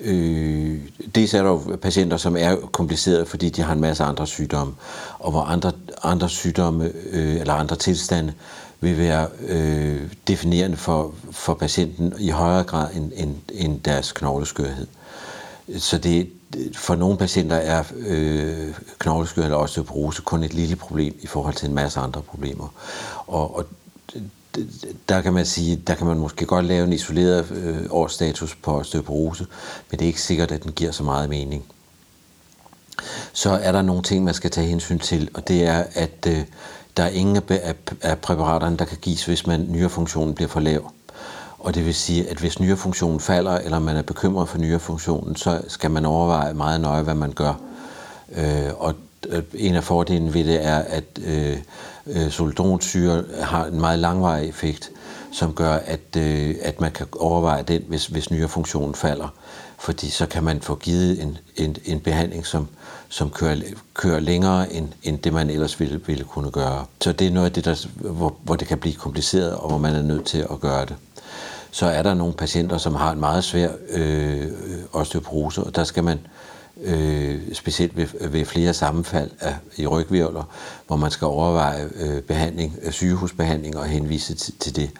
øh, 0.00 0.78
dels 1.14 1.34
er 1.34 1.42
der 1.42 1.50
jo 1.50 1.76
patienter, 1.82 2.16
som 2.16 2.36
er 2.36 2.56
komplicerede, 2.56 3.26
fordi 3.26 3.48
de 3.48 3.62
har 3.62 3.72
en 3.72 3.80
masse 3.80 4.04
andre 4.04 4.26
sygdomme, 4.26 4.74
og 5.18 5.30
hvor 5.30 5.42
andre, 5.42 5.72
andre 6.02 6.28
sygdomme 6.28 6.92
øh, 7.10 7.40
eller 7.40 7.54
andre 7.54 7.76
tilstande 7.76 8.32
vil 8.80 8.98
være 8.98 9.28
øh, 9.40 10.10
definerende 10.28 10.76
for, 10.76 11.14
for 11.30 11.54
patienten 11.54 12.14
i 12.18 12.30
højere 12.30 12.64
grad 12.64 12.94
end, 12.94 13.12
end, 13.14 13.36
end 13.52 13.80
deres 13.80 14.12
knogleskørhed. 14.12 14.86
Så 15.78 15.98
det, 15.98 16.30
for 16.74 16.94
nogle 16.94 17.18
patienter 17.18 17.56
er 17.56 17.84
øh, 17.96 18.74
knogleskørhed 18.98 19.50
eller 19.50 19.58
osteoporose 19.58 20.22
kun 20.22 20.42
et 20.42 20.54
lille 20.54 20.76
problem 20.76 21.18
i 21.20 21.26
forhold 21.26 21.54
til 21.54 21.68
en 21.68 21.74
masse 21.74 22.00
andre 22.00 22.22
problemer. 22.22 22.68
Og, 23.26 23.56
og 23.56 23.66
der 25.08 25.20
kan 25.20 25.32
man 25.32 25.46
sige, 25.46 25.76
der 25.76 25.94
kan 25.94 26.06
man 26.06 26.18
måske 26.18 26.46
godt 26.46 26.64
lave 26.64 26.86
en 26.86 26.92
isoleret 26.92 27.50
øh, 27.50 27.86
årsstatus 27.90 28.54
på 28.54 28.78
osteoporose, 28.78 29.46
men 29.90 29.98
det 29.98 30.04
er 30.04 30.08
ikke 30.08 30.22
sikkert, 30.22 30.52
at 30.52 30.62
den 30.64 30.72
giver 30.72 30.92
så 30.92 31.02
meget 31.02 31.28
mening. 31.28 31.64
Så 33.32 33.50
er 33.50 33.72
der 33.72 33.82
nogle 33.82 34.02
ting, 34.02 34.24
man 34.24 34.34
skal 34.34 34.50
tage 34.50 34.66
hensyn 34.66 34.98
til, 34.98 35.30
og 35.34 35.48
det 35.48 35.66
er, 35.66 35.84
at 35.94 36.26
øh, 36.28 36.44
der 36.98 37.04
er 37.04 37.08
ingen 37.08 37.36
af, 37.36 37.74
af 38.02 38.18
præparaterne, 38.18 38.76
der 38.76 38.84
kan 38.84 38.98
gives, 39.02 39.24
hvis 39.24 39.46
man 39.46 39.66
nyrefunktionen 39.68 40.34
bliver 40.34 40.48
for 40.48 40.60
lav. 40.60 40.92
Og 41.58 41.74
det 41.74 41.86
vil 41.86 41.94
sige, 41.94 42.30
at 42.30 42.38
hvis 42.38 42.60
nyrefunktionen 42.60 43.20
falder, 43.20 43.58
eller 43.58 43.78
man 43.78 43.96
er 43.96 44.02
bekymret 44.02 44.48
for 44.48 44.58
nyrefunktionen, 44.58 45.36
så 45.36 45.60
skal 45.68 45.90
man 45.90 46.04
overveje 46.06 46.54
meget 46.54 46.80
nøje, 46.80 47.02
hvad 47.02 47.14
man 47.14 47.32
gør. 47.32 47.54
Øh, 48.36 48.70
og 48.78 48.94
øh, 49.28 49.42
en 49.54 49.74
af 49.74 49.84
fordelene 49.84 50.34
ved 50.34 50.44
det 50.44 50.64
er, 50.64 50.78
at 50.78 51.04
øh, 51.24 51.56
øh, 52.06 52.30
solidronsyre 52.30 53.24
har 53.42 53.64
en 53.66 53.80
meget 53.80 53.98
langvarig 53.98 54.48
effekt, 54.48 54.90
som 55.32 55.54
gør, 55.54 55.72
at, 55.72 56.16
øh, 56.16 56.54
at 56.62 56.80
man 56.80 56.92
kan 56.92 57.06
overveje 57.20 57.62
den, 57.62 57.82
hvis, 57.88 58.06
hvis 58.06 58.30
nyrefunktionen 58.30 58.94
falder. 58.94 59.34
Fordi 59.78 60.10
så 60.10 60.26
kan 60.26 60.44
man 60.44 60.60
få 60.60 60.74
givet 60.74 61.22
en, 61.22 61.38
en, 61.56 61.76
en 61.84 62.00
behandling, 62.00 62.46
som, 62.46 62.68
som 63.08 63.30
kører, 63.30 63.56
kører 63.94 64.20
længere 64.20 64.72
end, 64.72 64.88
end 65.02 65.18
det, 65.18 65.32
man 65.32 65.50
ellers 65.50 65.80
ville, 65.80 66.00
ville 66.06 66.24
kunne 66.24 66.50
gøre. 66.50 66.84
Så 67.00 67.12
det 67.12 67.26
er 67.26 67.30
noget 67.30 67.46
af 67.46 67.52
det, 67.52 67.64
der, 67.64 67.86
hvor, 67.94 68.36
hvor 68.42 68.56
det 68.56 68.68
kan 68.68 68.78
blive 68.78 68.94
kompliceret, 68.94 69.54
og 69.54 69.68
hvor 69.68 69.78
man 69.78 69.94
er 69.94 70.02
nødt 70.02 70.24
til 70.24 70.46
at 70.50 70.60
gøre 70.60 70.86
det. 70.86 70.96
Så 71.70 71.86
er 71.86 72.02
der 72.02 72.14
nogle 72.14 72.34
patienter, 72.34 72.78
som 72.78 72.94
har 72.94 73.12
en 73.12 73.20
meget 73.20 73.44
svær 73.44 73.70
øh, 73.90 74.46
osteoporose, 74.92 75.62
og 75.62 75.76
der 75.76 75.84
skal 75.84 76.04
man 76.04 76.18
øh, 76.82 77.54
specielt 77.54 77.96
ved, 77.96 78.28
ved 78.28 78.44
flere 78.44 78.74
sammenfald 78.74 79.30
af, 79.40 79.56
i 79.76 79.86
rygvirvler, 79.86 80.42
hvor 80.86 80.96
man 80.96 81.10
skal 81.10 81.26
overveje 81.26 81.88
øh, 81.94 82.22
behandling, 82.22 82.76
øh, 82.82 82.92
sygehusbehandling 82.92 83.76
og 83.76 83.84
henvise 83.84 84.34
til, 84.34 84.54
til 84.58 84.76
det. 84.76 84.90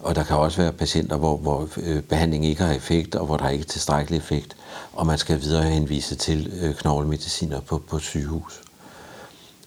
Og 0.00 0.14
der 0.16 0.24
kan 0.24 0.36
også 0.36 0.62
være 0.62 0.72
patienter, 0.72 1.16
hvor, 1.16 1.36
hvor 1.36 1.68
øh, 1.76 2.02
behandling 2.02 2.46
ikke 2.46 2.62
har 2.62 2.72
effekt, 2.72 3.14
og 3.14 3.26
hvor 3.26 3.36
der 3.36 3.48
ikke 3.48 3.62
er 3.62 3.66
tilstrækkelig 3.66 4.18
effekt, 4.18 4.56
og 4.92 5.06
man 5.06 5.18
skal 5.18 5.40
videre 5.40 5.62
henvise 5.62 6.14
til 6.14 6.52
øh, 6.62 6.74
knoglemediciner 6.74 7.60
på, 7.60 7.78
på 7.78 7.98
sygehus. 7.98 8.60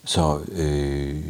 Så 0.06 0.39
øh, 0.52 1.24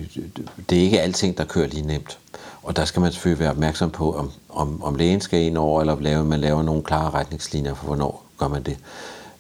det 0.70 0.78
er 0.78 0.82
ikke 0.82 1.02
alting, 1.02 1.38
der 1.38 1.46
kører 1.46 1.68
lige 1.68 1.88
nemt. 1.88 2.20
Og 2.64 2.76
der 2.76 2.86
skal 2.86 3.02
man 3.02 3.12
selvfølgelig 3.12 3.40
være 3.40 3.52
opmærksom 3.52 3.92
på, 3.92 4.16
om, 4.16 4.32
om, 4.50 4.84
om 4.84 4.96
lægen 4.96 5.22
skal 5.22 5.42
ind 5.42 5.58
over, 5.58 5.82
eller 5.82 6.00
lave, 6.00 6.26
man 6.26 6.40
laver 6.40 6.64
nogle 6.64 6.84
klare 6.84 7.10
retningslinjer 7.12 7.74
for, 7.74 7.86
hvornår 7.86 8.26
gør 8.38 8.48
man 8.48 8.64
det. 8.64 8.78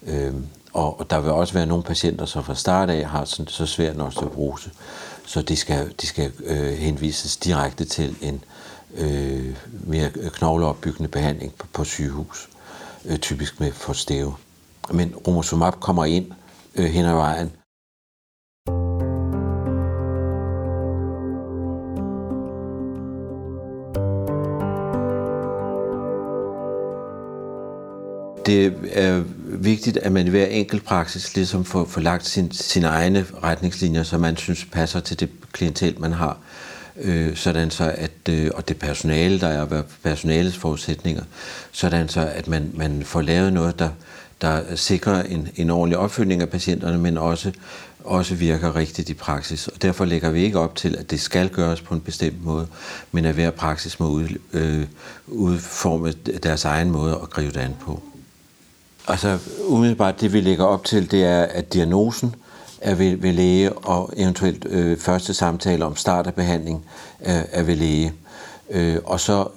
Øh, 0.08 0.34
og, 0.74 1.00
og 1.00 1.10
der 1.10 1.20
vil 1.20 1.32
også 1.32 1.54
være 1.54 1.66
nogle 1.66 1.84
patienter, 1.84 2.26
som 2.26 2.44
fra 2.44 2.56
start 2.56 2.90
af 2.90 3.06
har 3.06 3.26
sådan, 3.26 3.48
så 3.48 3.66
svær 3.66 3.92
en 3.92 4.02
osteoporose, 4.02 4.72
så 5.26 5.42
de 5.42 5.56
skal, 5.56 5.94
de 6.02 6.08
skal 6.08 6.32
øh, 6.44 6.74
henvises 6.74 7.38
direkte 7.38 7.86
til 7.86 8.16
en 8.22 8.44
øh, 8.94 9.56
mere 9.84 10.10
knogleopbyggende 10.10 11.10
behandling 11.10 11.54
på, 11.54 11.68
på 11.74 11.84
sygehus, 11.84 12.50
øh, 13.06 13.18
typisk 13.18 13.60
med 13.60 13.72
forstæve. 13.72 14.34
Men 14.92 15.16
romosomab 15.28 15.74
kommer 15.74 16.06
ind 16.06 16.32
øh, 16.76 16.86
hen 16.86 17.06
ad 17.06 17.14
vejen, 17.14 17.52
Det 28.46 28.74
er 28.92 29.24
vigtigt, 29.46 29.98
at 29.98 30.12
man 30.12 30.28
i 30.28 30.30
hver 30.30 30.46
enkelt 30.46 30.86
praksis 30.86 31.36
ligesom 31.36 31.66
får, 31.66 31.86
får 31.86 32.02
lagt 32.02 32.26
sin, 32.26 32.52
sine 32.52 32.88
egne 32.88 33.26
retningslinjer, 33.44 34.04
som 34.04 34.22
man 34.22 34.38
synes 34.38 34.66
passer 34.66 35.00
til 35.00 35.20
det 35.20 35.30
klientel, 35.52 36.00
man 36.00 36.14
har. 36.14 36.30
Øh, 36.30 36.71
Øh, 36.98 37.36
sådan 37.36 37.72
så 37.72 37.94
at, 37.98 38.30
øh, 38.30 38.52
og 38.56 38.68
det 38.68 38.78
personale, 38.78 39.40
der 39.40 39.48
er 39.48 39.84
personalets 40.04 40.58
forudsætninger, 40.58 41.24
sådan 41.72 42.10
så 42.10 42.32
at 42.36 42.48
man, 42.48 42.72
man 42.74 43.04
får 43.04 43.22
lavet 43.22 43.54
noget, 43.54 43.80
der, 43.80 43.90
der 44.42 44.76
sikrer 44.76 45.24
en, 45.24 45.48
en 45.56 45.70
ordentlig 45.70 45.98
opfølgning 45.98 46.42
af 46.42 46.50
patienterne, 46.50 46.98
men 46.98 47.18
også, 47.18 47.52
også 48.04 48.36
virker 48.36 48.76
rigtigt 48.76 49.10
i 49.10 49.14
praksis. 49.14 49.68
Og 49.68 49.82
derfor 49.82 50.06
lægger 50.06 50.30
vi 50.30 50.44
ikke 50.44 50.60
op 50.60 50.76
til, 50.76 50.96
at 50.96 51.12
det 51.12 51.20
skal 51.20 51.50
gøres 51.50 51.82
på 51.82 51.94
en 51.94 52.02
bestemt 52.02 52.44
måde, 52.44 52.68
men 53.12 53.26
at 53.26 53.34
hver 53.34 53.52
praksis 53.52 54.00
må 54.00 54.08
ud, 54.10 54.28
øh, 54.54 54.86
udforme 55.28 56.12
deres 56.44 56.66
egen 56.66 56.92
måde 56.92 57.20
at 57.24 57.30
gribe 57.30 57.52
det 57.52 57.60
an 57.60 57.76
på. 57.82 58.04
Altså 59.08 59.38
umiddelbart 59.68 60.22
det 60.22 60.34
vi 60.34 60.42
lægger 60.42 60.66
op 60.66 60.86
til, 60.86 61.12
det 61.12 61.24
er, 61.24 61.44
at 61.44 61.74
diagnosen 61.74 62.36
er 62.82 62.96
ved, 62.96 63.16
ved 63.18 63.34
læge, 63.34 63.74
og 63.74 64.14
eventuelt 64.18 64.66
øh, 64.70 64.98
første 64.98 65.34
samtale 65.34 65.86
om 65.86 65.96
start 65.96 66.28
af 66.28 66.34
behandling 66.34 66.86
er, 67.20 67.44
er 67.52 67.64
ved 67.64 67.76
læge. 67.76 68.14
Øh, 68.70 68.98
og 69.06 69.20
så 69.20 69.48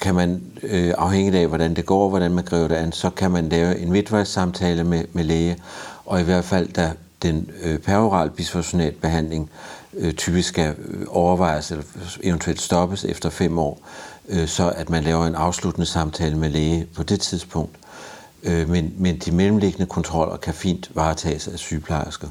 kan 0.00 0.14
man, 0.14 0.42
øh, 0.62 0.94
afhængigt 0.98 1.36
af 1.36 1.46
hvordan 1.46 1.76
det 1.76 1.86
går, 1.86 2.08
hvordan 2.08 2.32
man 2.32 2.44
griber 2.44 2.68
det 2.68 2.74
an, 2.74 2.92
så 2.92 3.10
kan 3.10 3.30
man 3.30 3.48
lave 3.48 3.78
en 3.78 3.92
midtvejssamtale 3.92 4.84
med, 4.84 5.04
med 5.12 5.24
læge, 5.24 5.56
og 6.04 6.20
i 6.20 6.24
hvert 6.24 6.44
fald 6.44 6.68
da 6.68 6.92
den 7.22 7.50
øh, 7.62 7.78
peroral 7.78 8.30
bisfosfonat 8.30 8.94
behandling 8.94 9.50
øh, 9.94 10.12
typisk 10.12 10.48
skal 10.48 10.74
øh, 10.78 11.06
overvejes 11.08 11.70
eller 11.70 11.84
eventuelt 12.22 12.60
stoppes 12.60 13.04
efter 13.04 13.30
fem 13.30 13.58
år, 13.58 13.80
øh, 14.28 14.48
så 14.48 14.70
at 14.70 14.90
man 14.90 15.04
laver 15.04 15.26
en 15.26 15.34
afsluttende 15.34 15.86
samtale 15.86 16.38
med 16.38 16.50
læge 16.50 16.86
på 16.96 17.02
det 17.02 17.20
tidspunkt. 17.20 17.76
Øh, 18.42 18.68
men, 18.68 18.94
men 18.98 19.18
de 19.18 19.32
mellemliggende 19.32 19.86
kontroller 19.86 20.36
kan 20.36 20.54
fint 20.54 20.90
varetages 20.94 21.48
af 21.48 21.58
sygeplejersker. 21.58 22.28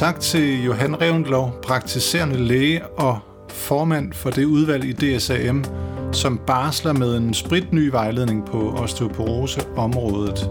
Tak 0.00 0.20
til 0.20 0.64
Johan 0.64 1.00
Revendlov, 1.00 1.52
praktiserende 1.62 2.36
læge 2.36 2.86
og 2.86 3.18
formand 3.48 4.12
for 4.12 4.30
det 4.30 4.44
udvalg 4.44 4.84
i 4.84 4.92
DSAM, 4.92 5.64
som 6.12 6.40
barsler 6.46 6.92
med 6.92 7.16
en 7.16 7.34
spritny 7.34 7.90
vejledning 7.90 8.46
på 8.46 8.70
osteoporoseområdet. 8.70 10.50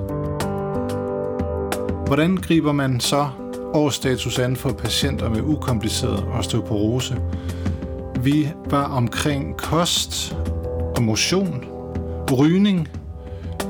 Hvordan 2.08 2.38
griber 2.38 2.72
man 2.72 3.00
så 3.00 3.30
årsstatus 3.74 4.40
an 4.40 4.56
for 4.56 4.72
patienter 4.72 5.30
med 5.30 5.42
ukompliceret 5.42 6.26
osteoporose? 6.34 7.18
Vi 8.24 8.50
var 8.66 8.84
omkring 8.84 9.58
kost 9.58 10.38
og 10.96 11.04
motion, 11.04 11.66
rygning, 12.32 12.88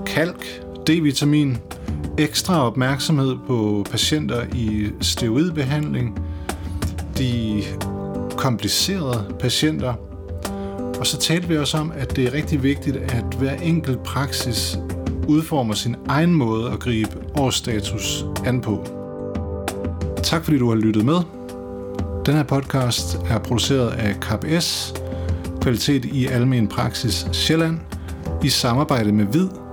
kalk, 0.05 0.63
D-vitamin, 0.89 1.57
ekstra 2.17 2.65
opmærksomhed 2.65 3.35
på 3.47 3.85
patienter 3.91 4.43
i 4.55 4.87
steroidbehandling, 5.01 6.19
de 7.17 7.63
komplicerede 8.37 9.35
patienter, 9.39 9.93
og 10.99 11.07
så 11.07 11.17
talte 11.17 11.47
vi 11.47 11.57
også 11.57 11.77
om, 11.77 11.91
at 11.95 12.15
det 12.15 12.27
er 12.27 12.33
rigtig 12.33 12.63
vigtigt, 12.63 12.97
at 12.97 13.25
hver 13.37 13.53
enkelt 13.53 14.03
praksis 14.03 14.79
udformer 15.27 15.73
sin 15.73 15.95
egen 16.07 16.33
måde 16.33 16.71
at 16.71 16.79
gribe 16.79 17.11
årsstatus 17.37 18.25
an 18.45 18.61
på. 18.61 18.85
Tak 20.23 20.43
fordi 20.43 20.57
du 20.57 20.69
har 20.69 20.75
lyttet 20.75 21.05
med. 21.05 21.17
Den 22.25 22.33
her 22.35 22.43
podcast 22.43 23.17
er 23.29 23.39
produceret 23.39 23.89
af 23.89 24.15
KPS, 24.19 24.93
Kvalitet 25.61 26.05
i 26.05 26.25
Almen 26.27 26.67
Praksis 26.67 27.27
Sjælland, 27.31 27.79
i 28.43 28.49
samarbejde 28.49 29.11
med 29.11 29.25
VID, 29.25 29.68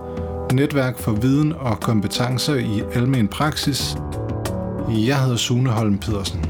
Netværk 0.52 0.98
for 0.98 1.12
Viden 1.12 1.52
og 1.52 1.80
Kompetencer 1.80 2.54
i 2.54 2.82
Almen 2.94 3.28
Praksis. 3.28 3.96
Jeg 4.88 5.22
hedder 5.22 5.37
Sune 5.37 5.70
Holm 5.70 5.98
Pedersen. 5.98 6.45